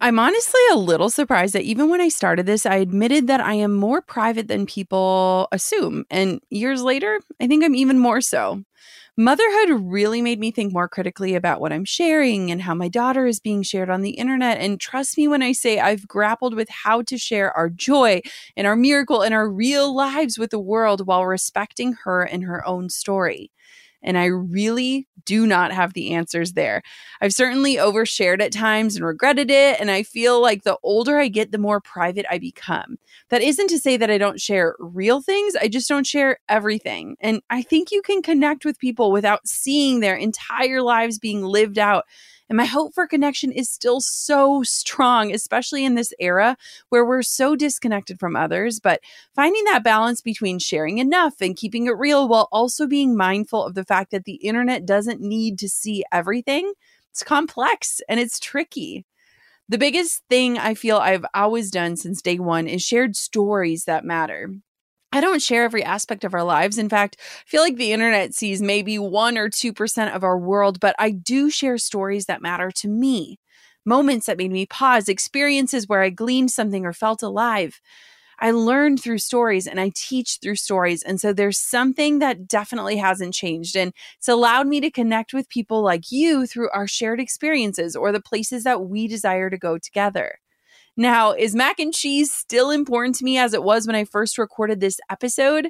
I'm 0.00 0.18
honestly 0.18 0.62
a 0.72 0.76
little 0.76 1.10
surprised 1.10 1.54
that 1.54 1.64
even 1.64 1.90
when 1.90 2.00
I 2.00 2.08
started 2.08 2.46
this, 2.46 2.64
I 2.64 2.76
admitted 2.76 3.26
that 3.26 3.42
I 3.42 3.52
am 3.52 3.74
more 3.74 4.00
private 4.00 4.48
than 4.48 4.64
people 4.64 5.46
assume. 5.52 6.06
And 6.10 6.40
years 6.48 6.80
later, 6.80 7.20
I 7.38 7.46
think 7.46 7.62
I'm 7.62 7.74
even 7.74 7.98
more 7.98 8.22
so. 8.22 8.64
Motherhood 9.20 9.82
really 9.82 10.22
made 10.22 10.40
me 10.40 10.50
think 10.50 10.72
more 10.72 10.88
critically 10.88 11.34
about 11.34 11.60
what 11.60 11.74
I'm 11.74 11.84
sharing 11.84 12.50
and 12.50 12.62
how 12.62 12.74
my 12.74 12.88
daughter 12.88 13.26
is 13.26 13.38
being 13.38 13.62
shared 13.62 13.90
on 13.90 14.00
the 14.00 14.12
internet. 14.12 14.56
And 14.56 14.80
trust 14.80 15.18
me 15.18 15.28
when 15.28 15.42
I 15.42 15.52
say 15.52 15.78
I've 15.78 16.08
grappled 16.08 16.54
with 16.54 16.70
how 16.70 17.02
to 17.02 17.18
share 17.18 17.54
our 17.54 17.68
joy 17.68 18.22
and 18.56 18.66
our 18.66 18.76
miracle 18.76 19.20
and 19.20 19.34
our 19.34 19.46
real 19.46 19.94
lives 19.94 20.38
with 20.38 20.48
the 20.48 20.58
world 20.58 21.06
while 21.06 21.26
respecting 21.26 21.92
her 22.04 22.22
and 22.22 22.44
her 22.44 22.66
own 22.66 22.88
story. 22.88 23.50
And 24.02 24.18
I 24.18 24.26
really 24.26 25.06
do 25.24 25.46
not 25.46 25.72
have 25.72 25.92
the 25.92 26.14
answers 26.14 26.54
there. 26.54 26.82
I've 27.20 27.32
certainly 27.32 27.76
overshared 27.76 28.40
at 28.40 28.52
times 28.52 28.96
and 28.96 29.04
regretted 29.04 29.50
it. 29.50 29.80
And 29.80 29.90
I 29.90 30.02
feel 30.02 30.40
like 30.40 30.62
the 30.62 30.78
older 30.82 31.18
I 31.18 31.28
get, 31.28 31.52
the 31.52 31.58
more 31.58 31.80
private 31.80 32.26
I 32.30 32.38
become. 32.38 32.98
That 33.28 33.42
isn't 33.42 33.68
to 33.68 33.78
say 33.78 33.96
that 33.96 34.10
I 34.10 34.18
don't 34.18 34.40
share 34.40 34.76
real 34.78 35.20
things, 35.20 35.54
I 35.56 35.68
just 35.68 35.88
don't 35.88 36.06
share 36.06 36.38
everything. 36.48 37.16
And 37.20 37.42
I 37.50 37.62
think 37.62 37.90
you 37.90 38.02
can 38.02 38.22
connect 38.22 38.64
with 38.64 38.78
people 38.78 39.12
without 39.12 39.46
seeing 39.46 40.00
their 40.00 40.16
entire 40.16 40.82
lives 40.82 41.18
being 41.18 41.44
lived 41.44 41.78
out 41.78 42.04
and 42.50 42.56
my 42.56 42.64
hope 42.64 42.92
for 42.94 43.06
connection 43.06 43.52
is 43.52 43.70
still 43.70 44.00
so 44.00 44.64
strong, 44.64 45.32
especially 45.32 45.84
in 45.84 45.94
this 45.94 46.12
era 46.18 46.56
where 46.88 47.04
we're 47.04 47.22
so 47.22 47.54
disconnected 47.54 48.18
from 48.18 48.34
others. 48.34 48.80
But 48.80 49.00
finding 49.36 49.62
that 49.64 49.84
balance 49.84 50.20
between 50.20 50.58
sharing 50.58 50.98
enough 50.98 51.40
and 51.40 51.56
keeping 51.56 51.86
it 51.86 51.96
real 51.96 52.28
while 52.28 52.48
also 52.50 52.88
being 52.88 53.16
mindful 53.16 53.64
of 53.64 53.74
the 53.74 53.84
fact 53.84 54.10
that 54.10 54.24
the 54.24 54.34
internet 54.34 54.84
doesn't 54.84 55.20
need 55.20 55.60
to 55.60 55.68
see 55.68 56.02
everything, 56.10 56.72
it's 57.12 57.22
complex 57.22 58.00
and 58.08 58.18
it's 58.18 58.40
tricky. 58.40 59.06
The 59.68 59.78
biggest 59.78 60.24
thing 60.28 60.58
I 60.58 60.74
feel 60.74 60.96
I've 60.96 61.24
always 61.32 61.70
done 61.70 61.96
since 61.96 62.20
day 62.20 62.40
one 62.40 62.66
is 62.66 62.82
shared 62.82 63.14
stories 63.14 63.84
that 63.84 64.04
matter. 64.04 64.50
I 65.12 65.20
don't 65.20 65.42
share 65.42 65.64
every 65.64 65.82
aspect 65.82 66.22
of 66.24 66.34
our 66.34 66.44
lives. 66.44 66.78
In 66.78 66.88
fact, 66.88 67.16
I 67.20 67.48
feel 67.48 67.62
like 67.62 67.76
the 67.76 67.92
internet 67.92 68.34
sees 68.34 68.62
maybe 68.62 68.98
1 68.98 69.36
or 69.36 69.48
2% 69.48 70.14
of 70.14 70.22
our 70.22 70.38
world, 70.38 70.78
but 70.80 70.94
I 70.98 71.10
do 71.10 71.50
share 71.50 71.78
stories 71.78 72.26
that 72.26 72.42
matter 72.42 72.70
to 72.76 72.88
me. 72.88 73.38
Moments 73.84 74.26
that 74.26 74.38
made 74.38 74.52
me 74.52 74.66
pause, 74.66 75.08
experiences 75.08 75.88
where 75.88 76.02
I 76.02 76.10
gleaned 76.10 76.50
something 76.52 76.84
or 76.86 76.92
felt 76.92 77.22
alive. 77.22 77.80
I 78.40 78.52
learned 78.52 79.00
through 79.02 79.18
stories 79.18 79.66
and 79.66 79.80
I 79.80 79.92
teach 79.94 80.38
through 80.42 80.56
stories. 80.56 81.02
And 81.02 81.20
so 81.20 81.32
there's 81.32 81.58
something 81.58 82.20
that 82.20 82.48
definitely 82.48 82.96
hasn't 82.98 83.34
changed. 83.34 83.76
And 83.76 83.92
it's 84.18 84.28
allowed 84.28 84.66
me 84.66 84.80
to 84.80 84.90
connect 84.90 85.34
with 85.34 85.48
people 85.48 85.82
like 85.82 86.12
you 86.12 86.46
through 86.46 86.70
our 86.70 86.86
shared 86.86 87.20
experiences 87.20 87.96
or 87.96 88.12
the 88.12 88.20
places 88.22 88.64
that 88.64 88.82
we 88.82 89.08
desire 89.08 89.50
to 89.50 89.58
go 89.58 89.78
together. 89.78 90.38
Now, 90.96 91.32
is 91.32 91.54
mac 91.54 91.78
and 91.78 91.94
cheese 91.94 92.32
still 92.32 92.70
important 92.70 93.16
to 93.16 93.24
me 93.24 93.38
as 93.38 93.54
it 93.54 93.62
was 93.62 93.86
when 93.86 93.96
I 93.96 94.04
first 94.04 94.38
recorded 94.38 94.80
this 94.80 95.00
episode? 95.10 95.68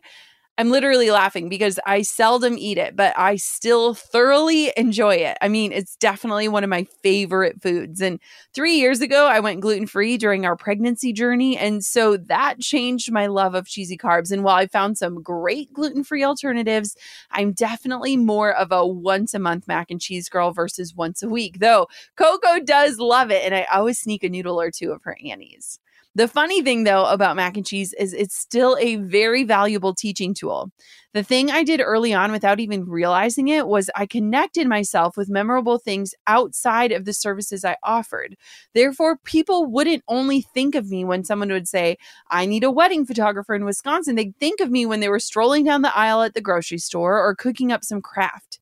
I'm 0.61 0.69
literally 0.69 1.11
laughing 1.11 1.49
because 1.49 1.81
I 1.87 2.03
seldom 2.03 2.59
eat 2.59 2.77
it, 2.77 2.95
but 2.95 3.19
I 3.19 3.37
still 3.37 3.95
thoroughly 3.95 4.71
enjoy 4.77 5.15
it. 5.15 5.39
I 5.41 5.49
mean, 5.49 5.73
it's 5.73 5.97
definitely 5.97 6.49
one 6.49 6.65
of 6.65 6.69
my 6.69 6.85
favorite 7.03 7.63
foods. 7.63 8.03
And 8.03 8.21
three 8.53 8.75
years 8.75 9.01
ago, 9.01 9.27
I 9.27 9.41
went 9.41 9.63
gluten 9.63 9.87
free 9.87 10.19
during 10.19 10.45
our 10.45 10.57
pregnancy 10.57 11.15
journey. 11.15 11.57
And 11.57 11.83
so 11.83 12.19
that 12.19 12.61
changed 12.61 13.11
my 13.11 13.27
love 13.27 13.55
of 13.55 13.69
cheesy 13.69 13.97
carbs. 13.97 14.31
And 14.31 14.45
while 14.45 14.57
I 14.57 14.67
found 14.67 14.99
some 14.99 15.23
great 15.23 15.73
gluten 15.73 16.05
free 16.05 16.25
alternatives, 16.25 16.95
I'm 17.31 17.53
definitely 17.53 18.19
more 18.19 18.53
of 18.53 18.71
a 18.71 18.87
once 18.87 19.33
a 19.33 19.39
month 19.39 19.67
mac 19.67 19.91
and 19.91 19.99
cheese 19.99 20.29
girl 20.29 20.53
versus 20.53 20.95
once 20.95 21.23
a 21.23 21.29
week. 21.31 21.61
Though 21.61 21.87
Coco 22.17 22.61
does 22.61 22.99
love 22.99 23.31
it. 23.31 23.47
And 23.47 23.55
I 23.55 23.67
always 23.73 23.99
sneak 23.99 24.25
a 24.25 24.29
noodle 24.29 24.61
or 24.61 24.71
two 24.71 24.93
of 24.93 25.05
her 25.05 25.17
Annie's. 25.25 25.81
The 26.17 26.27
funny 26.27 26.61
thing, 26.61 26.83
though, 26.83 27.05
about 27.07 27.37
mac 27.37 27.57
and 27.57 27.65
cheese 27.65 27.95
is 27.97 28.13
it's 28.13 28.37
still 28.37 28.77
a 28.81 28.97
very 28.97 29.45
valuable 29.45 29.95
teaching 29.95 30.35
tool. 30.35 30.73
The 31.15 31.23
thing 31.23 31.53
I 31.53 31.63
did 31.63 31.81
early 31.81 32.13
on 32.13 32.33
without 32.33 32.59
even 32.59 32.85
realizing 32.85 33.47
it 33.47 33.69
was 33.69 33.91
I 33.95 34.07
connected 34.07 34.67
myself 34.67 35.17
with 35.17 35.29
memorable 35.29 35.79
things 35.79 36.13
outside 36.27 36.91
of 36.91 37.05
the 37.05 37.13
services 37.13 37.65
I 37.65 37.77
offered. 37.85 38.37
Therefore, 38.75 39.19
people 39.25 39.67
wouldn't 39.67 40.03
only 40.09 40.41
think 40.41 40.75
of 40.75 40.89
me 40.91 41.05
when 41.05 41.23
someone 41.23 41.53
would 41.53 41.69
say, 41.69 41.97
I 42.29 42.45
need 42.45 42.65
a 42.65 42.73
wedding 42.73 43.07
photographer 43.07 43.55
in 43.55 43.65
Wisconsin. 43.65 44.17
They'd 44.17 44.37
think 44.41 44.59
of 44.59 44.71
me 44.71 44.87
when 44.87 44.99
they 44.99 45.09
were 45.09 45.21
strolling 45.21 45.65
down 45.65 45.83
the 45.83 45.97
aisle 45.97 46.23
at 46.23 46.35
the 46.35 46.41
grocery 46.41 46.79
store 46.79 47.21
or 47.25 47.37
cooking 47.37 47.71
up 47.71 47.85
some 47.85 48.03
Kraft 48.03 48.59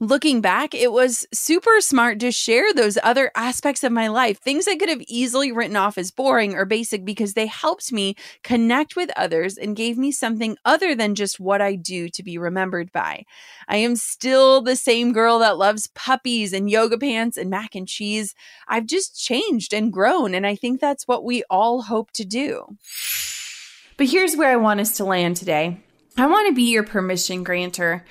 looking 0.00 0.40
back, 0.40 0.74
it 0.74 0.92
was 0.92 1.26
super 1.32 1.80
smart 1.80 2.18
to 2.20 2.32
share 2.32 2.72
those 2.72 2.96
other 3.02 3.30
aspects 3.36 3.84
of 3.84 3.92
my 3.92 4.08
life, 4.08 4.38
things 4.40 4.66
I 4.66 4.76
could 4.76 4.88
have 4.88 5.02
easily 5.06 5.52
written 5.52 5.76
off 5.76 5.98
as 5.98 6.10
boring 6.10 6.54
or 6.54 6.64
basic 6.64 7.04
because 7.04 7.34
they 7.34 7.46
helped 7.46 7.92
me 7.92 8.16
connect 8.42 8.96
with 8.96 9.10
others 9.14 9.58
and 9.58 9.76
gave 9.76 9.98
me 9.98 10.10
something 10.10 10.56
other 10.64 10.94
than 10.94 11.14
just 11.14 11.38
what 11.38 11.60
I 11.60 11.74
do 11.74 12.08
to 12.08 12.22
be 12.22 12.38
remembered 12.38 12.90
by. 12.92 13.24
I 13.68 13.76
am 13.76 13.94
still 13.94 14.62
the 14.62 14.74
same 14.74 15.12
girl 15.12 15.38
that 15.40 15.58
loves 15.58 15.88
puppies 15.88 16.54
and 16.54 16.70
yoga 16.70 16.96
pants 16.96 17.36
and 17.36 17.50
mac 17.50 17.74
and 17.74 17.86
cheese. 17.86 18.34
I've 18.66 18.86
just 18.86 19.22
changed 19.22 19.74
and 19.74 19.92
grown, 19.92 20.34
and 20.34 20.46
I 20.46 20.56
think 20.56 20.80
that's 20.80 21.06
what 21.06 21.24
we 21.24 21.44
all 21.50 21.82
hope 21.82 22.10
to 22.12 22.24
do. 22.24 22.64
But 23.98 24.08
here's 24.08 24.34
where 24.34 24.50
I 24.50 24.56
want 24.56 24.80
us 24.80 24.96
to 24.96 25.04
land 25.04 25.36
today. 25.36 25.78
I 26.16 26.26
want 26.26 26.48
to 26.48 26.54
be 26.54 26.70
your 26.70 26.84
permission 26.84 27.44
granter. 27.44 28.04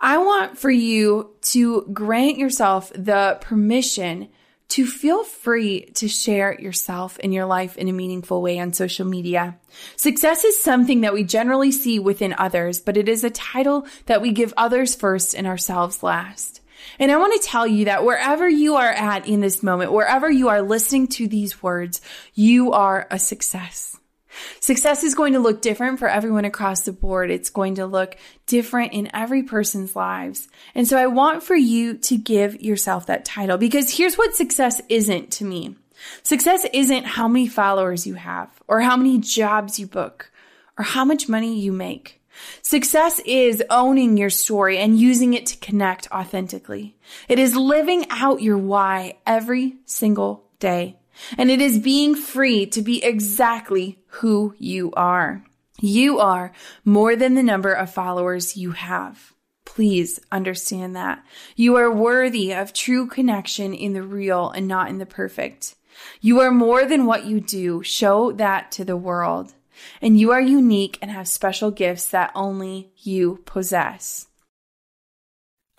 I 0.00 0.18
want 0.18 0.58
for 0.58 0.70
you 0.70 1.30
to 1.42 1.82
grant 1.92 2.38
yourself 2.38 2.90
the 2.94 3.38
permission 3.40 4.28
to 4.68 4.86
feel 4.86 5.24
free 5.24 5.86
to 5.94 6.08
share 6.08 6.58
yourself 6.58 7.18
and 7.22 7.34
your 7.34 7.44
life 7.44 7.76
in 7.76 7.88
a 7.88 7.92
meaningful 7.92 8.40
way 8.40 8.58
on 8.60 8.72
social 8.72 9.04
media. 9.04 9.58
Success 9.96 10.44
is 10.44 10.62
something 10.62 11.00
that 11.00 11.12
we 11.12 11.24
generally 11.24 11.72
see 11.72 11.98
within 11.98 12.34
others, 12.38 12.80
but 12.80 12.96
it 12.96 13.08
is 13.08 13.24
a 13.24 13.30
title 13.30 13.86
that 14.06 14.22
we 14.22 14.30
give 14.30 14.54
others 14.56 14.94
first 14.94 15.34
and 15.34 15.46
ourselves 15.46 16.02
last. 16.02 16.60
And 16.98 17.10
I 17.10 17.16
want 17.16 17.40
to 17.40 17.46
tell 17.46 17.66
you 17.66 17.86
that 17.86 18.04
wherever 18.04 18.48
you 18.48 18.76
are 18.76 18.90
at 18.90 19.26
in 19.26 19.40
this 19.40 19.62
moment, 19.62 19.92
wherever 19.92 20.30
you 20.30 20.48
are 20.48 20.62
listening 20.62 21.08
to 21.08 21.28
these 21.28 21.62
words, 21.62 22.00
you 22.34 22.72
are 22.72 23.06
a 23.10 23.18
success. 23.18 23.89
Success 24.60 25.04
is 25.04 25.14
going 25.14 25.32
to 25.32 25.38
look 25.38 25.62
different 25.62 25.98
for 25.98 26.08
everyone 26.08 26.44
across 26.44 26.82
the 26.82 26.92
board. 26.92 27.30
It's 27.30 27.50
going 27.50 27.76
to 27.76 27.86
look 27.86 28.16
different 28.46 28.92
in 28.92 29.10
every 29.14 29.42
person's 29.42 29.96
lives. 29.96 30.48
And 30.74 30.86
so 30.86 30.96
I 30.96 31.06
want 31.06 31.42
for 31.42 31.56
you 31.56 31.98
to 31.98 32.16
give 32.16 32.60
yourself 32.60 33.06
that 33.06 33.24
title 33.24 33.58
because 33.58 33.96
here's 33.96 34.16
what 34.16 34.34
success 34.34 34.80
isn't 34.88 35.32
to 35.32 35.44
me. 35.44 35.76
Success 36.22 36.66
isn't 36.72 37.04
how 37.04 37.28
many 37.28 37.46
followers 37.46 38.06
you 38.06 38.14
have 38.14 38.48
or 38.68 38.80
how 38.80 38.96
many 38.96 39.18
jobs 39.18 39.78
you 39.78 39.86
book 39.86 40.30
or 40.78 40.84
how 40.84 41.04
much 41.04 41.28
money 41.28 41.60
you 41.60 41.72
make. 41.72 42.20
Success 42.62 43.20
is 43.26 43.62
owning 43.68 44.16
your 44.16 44.30
story 44.30 44.78
and 44.78 44.98
using 44.98 45.34
it 45.34 45.46
to 45.46 45.58
connect 45.58 46.10
authentically. 46.10 46.96
It 47.28 47.38
is 47.38 47.54
living 47.54 48.06
out 48.10 48.40
your 48.40 48.56
why 48.56 49.18
every 49.26 49.76
single 49.84 50.44
day. 50.58 50.99
And 51.36 51.50
it 51.50 51.60
is 51.60 51.78
being 51.78 52.14
free 52.14 52.66
to 52.66 52.82
be 52.82 53.02
exactly 53.04 53.98
who 54.06 54.54
you 54.58 54.92
are. 54.92 55.44
You 55.80 56.18
are 56.18 56.52
more 56.84 57.16
than 57.16 57.34
the 57.34 57.42
number 57.42 57.72
of 57.72 57.92
followers 57.92 58.56
you 58.56 58.72
have. 58.72 59.32
Please 59.64 60.20
understand 60.30 60.96
that. 60.96 61.24
You 61.56 61.76
are 61.76 61.90
worthy 61.90 62.52
of 62.52 62.72
true 62.72 63.06
connection 63.06 63.72
in 63.72 63.92
the 63.92 64.02
real 64.02 64.50
and 64.50 64.66
not 64.66 64.88
in 64.88 64.98
the 64.98 65.06
perfect. 65.06 65.76
You 66.20 66.40
are 66.40 66.50
more 66.50 66.84
than 66.84 67.06
what 67.06 67.24
you 67.24 67.40
do. 67.40 67.82
Show 67.82 68.32
that 68.32 68.72
to 68.72 68.84
the 68.84 68.96
world. 68.96 69.54
And 70.02 70.18
you 70.18 70.32
are 70.32 70.40
unique 70.40 70.98
and 71.00 71.10
have 71.10 71.28
special 71.28 71.70
gifts 71.70 72.06
that 72.06 72.32
only 72.34 72.90
you 72.98 73.40
possess. 73.46 74.26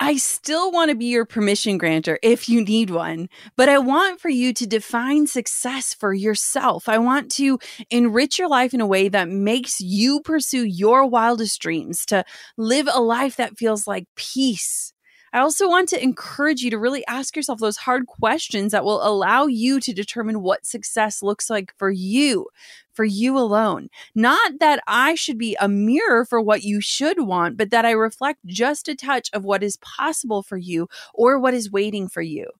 I 0.04 0.16
still 0.16 0.72
want 0.72 0.88
to 0.90 0.96
be 0.96 1.04
your 1.04 1.24
permission 1.24 1.78
granter 1.78 2.18
if 2.24 2.48
you 2.48 2.64
need 2.64 2.90
one, 2.90 3.28
but 3.56 3.68
I 3.68 3.78
want 3.78 4.20
for 4.20 4.30
you 4.30 4.52
to 4.54 4.66
define 4.66 5.28
success 5.28 5.94
for 5.94 6.12
yourself. 6.12 6.88
I 6.88 6.98
want 6.98 7.30
to 7.32 7.60
enrich 7.88 8.36
your 8.36 8.48
life 8.48 8.74
in 8.74 8.80
a 8.80 8.86
way 8.86 9.08
that 9.08 9.28
makes 9.28 9.80
you 9.80 10.20
pursue 10.20 10.64
your 10.64 11.06
wildest 11.06 11.60
dreams, 11.60 12.04
to 12.06 12.24
live 12.56 12.88
a 12.92 13.00
life 13.00 13.36
that 13.36 13.56
feels 13.56 13.86
like 13.86 14.06
peace. 14.16 14.91
I 15.32 15.40
also 15.40 15.68
want 15.68 15.88
to 15.90 16.02
encourage 16.02 16.62
you 16.62 16.70
to 16.70 16.78
really 16.78 17.06
ask 17.06 17.34
yourself 17.34 17.58
those 17.58 17.78
hard 17.78 18.06
questions 18.06 18.72
that 18.72 18.84
will 18.84 19.06
allow 19.06 19.46
you 19.46 19.80
to 19.80 19.92
determine 19.92 20.42
what 20.42 20.66
success 20.66 21.22
looks 21.22 21.48
like 21.48 21.72
for 21.78 21.90
you 21.90 22.48
for 22.92 23.04
you 23.04 23.38
alone. 23.38 23.88
Not 24.14 24.58
that 24.60 24.82
I 24.86 25.14
should 25.14 25.38
be 25.38 25.56
a 25.60 25.68
mirror 25.68 26.24
for 26.24 26.40
what 26.40 26.62
you 26.62 26.80
should 26.80 27.20
want, 27.20 27.56
but 27.56 27.70
that 27.70 27.84
I 27.84 27.92
reflect 27.92 28.40
just 28.46 28.88
a 28.88 28.94
touch 28.94 29.30
of 29.32 29.44
what 29.44 29.62
is 29.62 29.78
possible 29.78 30.42
for 30.42 30.58
you 30.58 30.88
or 31.14 31.38
what 31.38 31.54
is 31.54 31.72
waiting 31.72 32.08
for 32.08 32.22
you. 32.22 32.50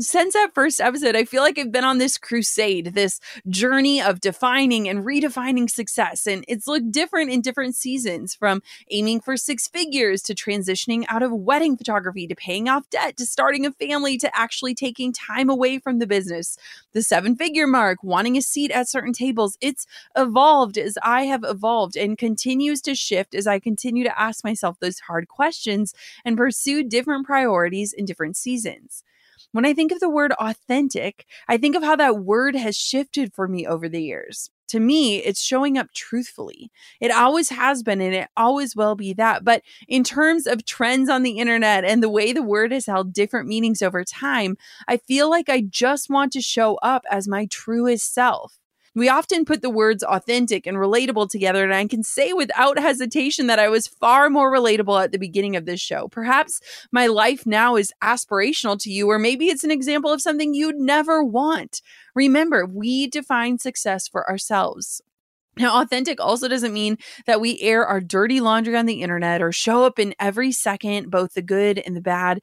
Since 0.00 0.34
that 0.34 0.54
first 0.54 0.80
episode, 0.80 1.16
I 1.16 1.24
feel 1.24 1.42
like 1.42 1.58
I've 1.58 1.72
been 1.72 1.82
on 1.82 1.98
this 1.98 2.18
crusade, 2.18 2.94
this 2.94 3.18
journey 3.48 4.00
of 4.00 4.20
defining 4.20 4.88
and 4.88 5.04
redefining 5.04 5.68
success. 5.68 6.24
And 6.24 6.44
it's 6.46 6.68
looked 6.68 6.92
different 6.92 7.32
in 7.32 7.40
different 7.40 7.74
seasons 7.74 8.32
from 8.32 8.62
aiming 8.92 9.22
for 9.22 9.36
six 9.36 9.66
figures 9.66 10.22
to 10.22 10.36
transitioning 10.36 11.04
out 11.08 11.24
of 11.24 11.32
wedding 11.32 11.76
photography 11.76 12.28
to 12.28 12.36
paying 12.36 12.68
off 12.68 12.88
debt 12.90 13.16
to 13.16 13.26
starting 13.26 13.66
a 13.66 13.72
family 13.72 14.16
to 14.18 14.38
actually 14.38 14.72
taking 14.72 15.12
time 15.12 15.50
away 15.50 15.80
from 15.80 15.98
the 15.98 16.06
business. 16.06 16.56
The 16.92 17.02
seven 17.02 17.34
figure 17.34 17.66
mark, 17.66 17.98
wanting 18.04 18.36
a 18.36 18.42
seat 18.42 18.70
at 18.70 18.88
certain 18.88 19.12
tables. 19.12 19.58
It's 19.60 19.84
evolved 20.16 20.78
as 20.78 20.96
I 21.02 21.24
have 21.24 21.42
evolved 21.42 21.96
and 21.96 22.16
continues 22.16 22.80
to 22.82 22.94
shift 22.94 23.34
as 23.34 23.48
I 23.48 23.58
continue 23.58 24.04
to 24.04 24.20
ask 24.20 24.44
myself 24.44 24.78
those 24.78 25.00
hard 25.00 25.26
questions 25.26 25.92
and 26.24 26.36
pursue 26.36 26.84
different 26.84 27.26
priorities 27.26 27.92
in 27.92 28.04
different 28.04 28.36
seasons. 28.36 29.02
When 29.52 29.64
I 29.64 29.72
think 29.72 29.92
of 29.92 30.00
the 30.00 30.10
word 30.10 30.32
authentic, 30.32 31.24
I 31.48 31.56
think 31.56 31.74
of 31.74 31.82
how 31.82 31.96
that 31.96 32.18
word 32.18 32.54
has 32.54 32.76
shifted 32.76 33.32
for 33.32 33.48
me 33.48 33.66
over 33.66 33.88
the 33.88 34.02
years. 34.02 34.50
To 34.68 34.80
me, 34.80 35.16
it's 35.16 35.42
showing 35.42 35.78
up 35.78 35.88
truthfully. 35.94 36.70
It 37.00 37.10
always 37.10 37.48
has 37.48 37.82
been 37.82 38.02
and 38.02 38.14
it 38.14 38.28
always 38.36 38.76
will 38.76 38.94
be 38.94 39.14
that. 39.14 39.42
But 39.42 39.62
in 39.88 40.04
terms 40.04 40.46
of 40.46 40.66
trends 40.66 41.08
on 41.08 41.22
the 41.22 41.38
internet 41.38 41.86
and 41.86 42.02
the 42.02 42.10
way 42.10 42.34
the 42.34 42.42
word 42.42 42.72
has 42.72 42.84
held 42.84 43.14
different 43.14 43.48
meanings 43.48 43.80
over 43.80 44.04
time, 44.04 44.58
I 44.86 44.98
feel 44.98 45.30
like 45.30 45.48
I 45.48 45.62
just 45.62 46.10
want 46.10 46.32
to 46.34 46.42
show 46.42 46.76
up 46.82 47.04
as 47.10 47.26
my 47.26 47.46
truest 47.46 48.12
self. 48.12 48.58
We 48.98 49.08
often 49.08 49.44
put 49.44 49.62
the 49.62 49.70
words 49.70 50.02
authentic 50.02 50.66
and 50.66 50.76
relatable 50.76 51.30
together, 51.30 51.62
and 51.62 51.72
I 51.72 51.86
can 51.86 52.02
say 52.02 52.32
without 52.32 52.78
hesitation 52.78 53.46
that 53.46 53.58
I 53.60 53.68
was 53.68 53.86
far 53.86 54.28
more 54.28 54.52
relatable 54.52 55.02
at 55.02 55.12
the 55.12 55.18
beginning 55.18 55.54
of 55.54 55.66
this 55.66 55.80
show. 55.80 56.08
Perhaps 56.08 56.60
my 56.90 57.06
life 57.06 57.46
now 57.46 57.76
is 57.76 57.92
aspirational 58.02 58.78
to 58.80 58.90
you, 58.90 59.08
or 59.08 59.18
maybe 59.18 59.46
it's 59.46 59.64
an 59.64 59.70
example 59.70 60.12
of 60.12 60.20
something 60.20 60.52
you'd 60.52 60.76
never 60.76 61.22
want. 61.22 61.80
Remember, 62.14 62.66
we 62.66 63.06
define 63.06 63.58
success 63.58 64.08
for 64.08 64.28
ourselves. 64.28 65.00
Now, 65.56 65.80
authentic 65.80 66.20
also 66.20 66.48
doesn't 66.48 66.72
mean 66.72 66.98
that 67.26 67.40
we 67.40 67.60
air 67.60 67.86
our 67.86 68.00
dirty 68.00 68.40
laundry 68.40 68.76
on 68.76 68.86
the 68.86 69.02
internet 69.02 69.42
or 69.42 69.52
show 69.52 69.84
up 69.84 69.98
in 69.98 70.14
every 70.20 70.52
second, 70.52 71.10
both 71.10 71.34
the 71.34 71.42
good 71.42 71.78
and 71.78 71.96
the 71.96 72.00
bad, 72.00 72.40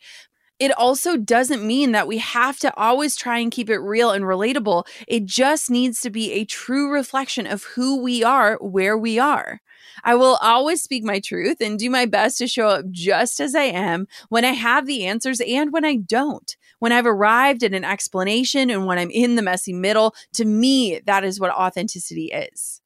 it 0.60 0.72
also 0.78 1.18
doesn't 1.18 1.66
mean 1.66 1.92
that 1.92 2.08
we 2.08 2.18
have 2.20 2.60
to 2.60 2.74
always 2.76 3.16
try 3.16 3.40
and 3.40 3.52
keep 3.52 3.70
it 3.70 3.80
real 3.80 4.12
and 4.12 4.24
relatable. 4.24 4.86
It 5.08 5.26
just 5.26 5.70
needs 5.70 6.00
to 6.02 6.10
be 6.10 6.32
a 6.34 6.46
true 6.46 6.92
reflection 6.92 7.46
of 7.46 7.64
who 7.64 8.02
we 8.02 8.24
are, 8.24 8.58
where 8.62 8.98
we 8.98 9.20
are. 9.20 9.62
I 10.04 10.16
will 10.16 10.38
always 10.42 10.82
speak 10.82 11.04
my 11.04 11.20
truth 11.20 11.62
and 11.62 11.80
do 11.80 11.90
my 11.90 12.06
best 12.06 12.38
to 12.38 12.48
show 12.48 12.68
up 12.68 12.86
just 12.92 13.40
as 13.40 13.56
I 13.56 13.64
am 13.64 14.08
when 14.30 14.46
I 14.46 14.52
have 14.52 14.86
the 14.86 15.06
answers 15.06 15.42
and 15.42 15.74
when 15.74 15.86
I 15.86 15.98
don't. 15.98 16.56
When 16.80 16.92
I've 16.92 17.06
arrived 17.06 17.64
at 17.64 17.74
an 17.74 17.84
explanation 17.84 18.70
and 18.70 18.86
when 18.86 18.98
I'm 18.98 19.10
in 19.10 19.36
the 19.36 19.42
messy 19.42 19.74
middle, 19.74 20.14
to 20.34 20.46
me, 20.46 21.00
that 21.06 21.24
is 21.24 21.40
what 21.40 21.52
authenticity 21.52 22.26
is. 22.26 22.82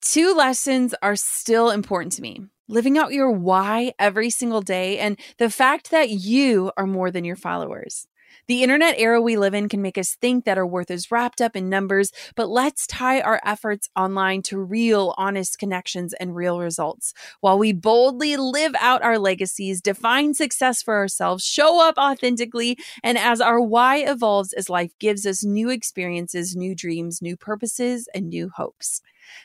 Two 0.00 0.34
lessons 0.34 0.94
are 1.02 1.16
still 1.16 1.70
important 1.70 2.12
to 2.14 2.22
me 2.22 2.42
living 2.68 2.98
out 2.98 3.12
your 3.12 3.30
why 3.30 3.92
every 3.98 4.30
single 4.30 4.60
day, 4.60 4.98
and 4.98 5.18
the 5.38 5.50
fact 5.50 5.90
that 5.90 6.10
you 6.10 6.72
are 6.76 6.86
more 6.86 7.10
than 7.10 7.24
your 7.24 7.36
followers. 7.36 8.06
The 8.48 8.62
internet 8.62 8.94
era 8.98 9.20
we 9.20 9.36
live 9.36 9.54
in 9.54 9.68
can 9.68 9.82
make 9.82 9.98
us 9.98 10.14
think 10.14 10.44
that 10.44 10.56
our 10.56 10.66
worth 10.66 10.90
is 10.90 11.10
wrapped 11.10 11.40
up 11.40 11.56
in 11.56 11.68
numbers, 11.68 12.12
but 12.36 12.48
let's 12.48 12.86
tie 12.86 13.20
our 13.20 13.40
efforts 13.44 13.88
online 13.96 14.42
to 14.42 14.58
real, 14.58 15.14
honest 15.16 15.58
connections 15.58 16.12
and 16.14 16.36
real 16.36 16.60
results. 16.60 17.12
While 17.40 17.58
we 17.58 17.72
boldly 17.72 18.36
live 18.36 18.74
out 18.78 19.02
our 19.02 19.18
legacies, 19.18 19.80
define 19.80 20.34
success 20.34 20.80
for 20.80 20.94
ourselves, 20.94 21.44
show 21.44 21.80
up 21.84 21.98
authentically, 21.98 22.78
and 23.02 23.18
as 23.18 23.40
our 23.40 23.60
why 23.60 23.98
evolves 23.98 24.52
as 24.52 24.70
life 24.70 24.92
gives 25.00 25.26
us 25.26 25.44
new 25.44 25.68
experiences, 25.68 26.54
new 26.54 26.74
dreams, 26.76 27.20
new 27.20 27.36
purposes, 27.36 28.08
and 28.14 28.28
new 28.28 28.48
hopes. 28.48 29.02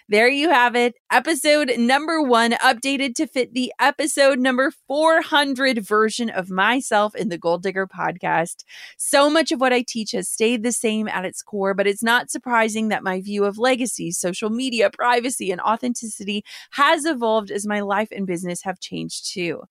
There 0.09 0.27
you 0.27 0.49
have 0.49 0.75
it. 0.75 0.95
Episode 1.11 1.71
number 1.77 2.21
one, 2.21 2.51
updated 2.53 3.15
to 3.15 3.27
fit 3.27 3.53
the 3.53 3.71
episode 3.79 4.39
number 4.39 4.71
400 4.88 5.86
version 5.86 6.29
of 6.29 6.49
myself 6.49 7.15
in 7.15 7.29
the 7.29 7.38
Goal 7.38 7.57
Digger 7.57 7.88
podcast. 7.88 8.63
So 8.97 9.29
much 9.29 9.51
of 9.51 9.61
what 9.61 9.73
I 9.73 9.84
teach 9.88 10.11
has 10.11 10.29
stayed 10.29 10.63
the 10.63 10.71
same 10.71 11.07
at 11.07 11.25
its 11.25 11.41
core, 11.41 11.73
but 11.73 11.88
it's 11.88 12.03
not 12.03 12.29
surprising 12.29 12.89
that 12.89 13.03
my 13.03 13.21
view 13.21 13.45
of 13.45 13.57
legacy, 13.57 14.11
social 14.11 14.49
media, 14.49 14.89
privacy, 14.89 15.51
and 15.51 15.61
authenticity 15.61 16.43
has 16.71 17.05
evolved 17.05 17.51
as 17.51 17.65
my 17.65 17.79
life 17.79 18.09
and 18.11 18.27
business 18.27 18.63
have 18.63 18.79
changed 18.79 19.32
too. 19.34 19.63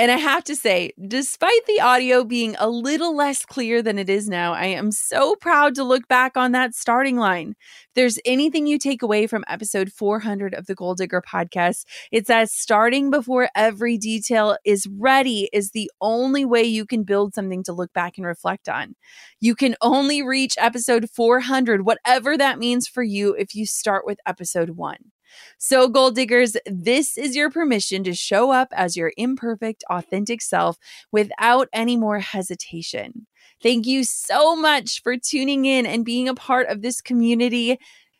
And 0.00 0.10
I 0.10 0.16
have 0.16 0.44
to 0.44 0.56
say, 0.56 0.92
despite 1.08 1.66
the 1.66 1.82
audio 1.82 2.24
being 2.24 2.56
a 2.58 2.70
little 2.70 3.14
less 3.14 3.44
clear 3.44 3.82
than 3.82 3.98
it 3.98 4.08
is 4.08 4.30
now, 4.30 4.54
I 4.54 4.64
am 4.64 4.92
so 4.92 5.34
proud 5.36 5.74
to 5.74 5.84
look 5.84 6.08
back 6.08 6.38
on 6.38 6.52
that 6.52 6.74
starting 6.74 7.18
line. 7.18 7.50
If 7.50 7.94
there's 7.96 8.18
anything 8.24 8.66
you 8.66 8.78
take 8.78 9.02
away 9.02 9.26
from 9.26 9.44
episode 9.46 9.92
400 9.92 10.54
of 10.54 10.64
the 10.64 10.74
Goal 10.74 10.94
Digger 10.94 11.20
podcast, 11.20 11.84
it's 12.10 12.28
that 12.28 12.48
starting 12.48 13.10
before 13.10 13.50
every 13.54 13.98
detail 13.98 14.56
is 14.64 14.86
ready 14.86 15.50
is 15.52 15.72
the 15.72 15.90
only 16.00 16.46
way 16.46 16.62
you 16.62 16.86
can 16.86 17.02
build 17.02 17.34
something 17.34 17.62
to 17.64 17.74
look 17.74 17.92
back 17.92 18.16
and 18.16 18.26
reflect 18.26 18.70
on. 18.70 18.94
You 19.38 19.54
can 19.54 19.76
only 19.82 20.22
reach 20.22 20.54
episode 20.56 21.10
400, 21.10 21.84
whatever 21.84 22.38
that 22.38 22.58
means 22.58 22.88
for 22.88 23.02
you, 23.02 23.34
if 23.34 23.54
you 23.54 23.66
start 23.66 24.06
with 24.06 24.18
episode 24.26 24.70
one. 24.70 25.12
So, 25.58 25.88
goal 25.88 26.10
diggers, 26.10 26.56
this 26.66 27.16
is 27.18 27.36
your 27.36 27.50
permission 27.50 28.04
to 28.04 28.14
show 28.14 28.50
up 28.50 28.68
as 28.72 28.96
your 28.96 29.12
imperfect, 29.16 29.84
authentic 29.90 30.42
self 30.42 30.76
without 31.12 31.68
any 31.72 31.96
more 31.96 32.18
hesitation. 32.20 33.26
Thank 33.62 33.86
you 33.86 34.04
so 34.04 34.56
much 34.56 35.02
for 35.02 35.16
tuning 35.16 35.66
in 35.66 35.86
and 35.86 36.04
being 36.04 36.28
a 36.28 36.34
part 36.34 36.68
of 36.68 36.82
this 36.82 37.00
community. 37.00 37.78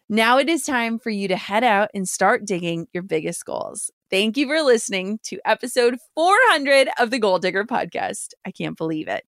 Now 0.08 0.38
it 0.38 0.48
is 0.48 0.64
time 0.64 0.98
for 0.98 1.10
you 1.10 1.28
to 1.28 1.36
head 1.36 1.64
out 1.64 1.90
and 1.94 2.08
start 2.08 2.44
digging 2.44 2.88
your 2.92 3.02
biggest 3.02 3.44
goals. 3.44 3.90
Thank 4.10 4.36
you 4.36 4.48
for 4.48 4.60
listening 4.60 5.20
to 5.24 5.38
episode 5.44 5.96
400 6.16 6.88
of 6.98 7.10
the 7.10 7.20
Goal 7.20 7.38
Digger 7.38 7.64
podcast. 7.64 8.34
I 8.44 8.50
can't 8.50 8.76
believe 8.76 9.06
it. 9.06 9.24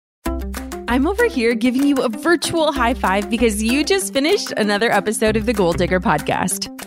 I'm 0.88 1.08
over 1.08 1.26
here 1.26 1.56
giving 1.56 1.86
you 1.86 1.96
a 1.98 2.10
virtual 2.10 2.72
high 2.72 2.94
five 2.94 3.30
because 3.30 3.62
you 3.62 3.84
just 3.84 4.14
finished 4.14 4.54
another 4.56 4.92
episode 4.92 5.36
of 5.36 5.46
the 5.46 5.54
Goal 5.54 5.74
Digger 5.74 6.00
podcast. 6.00 6.87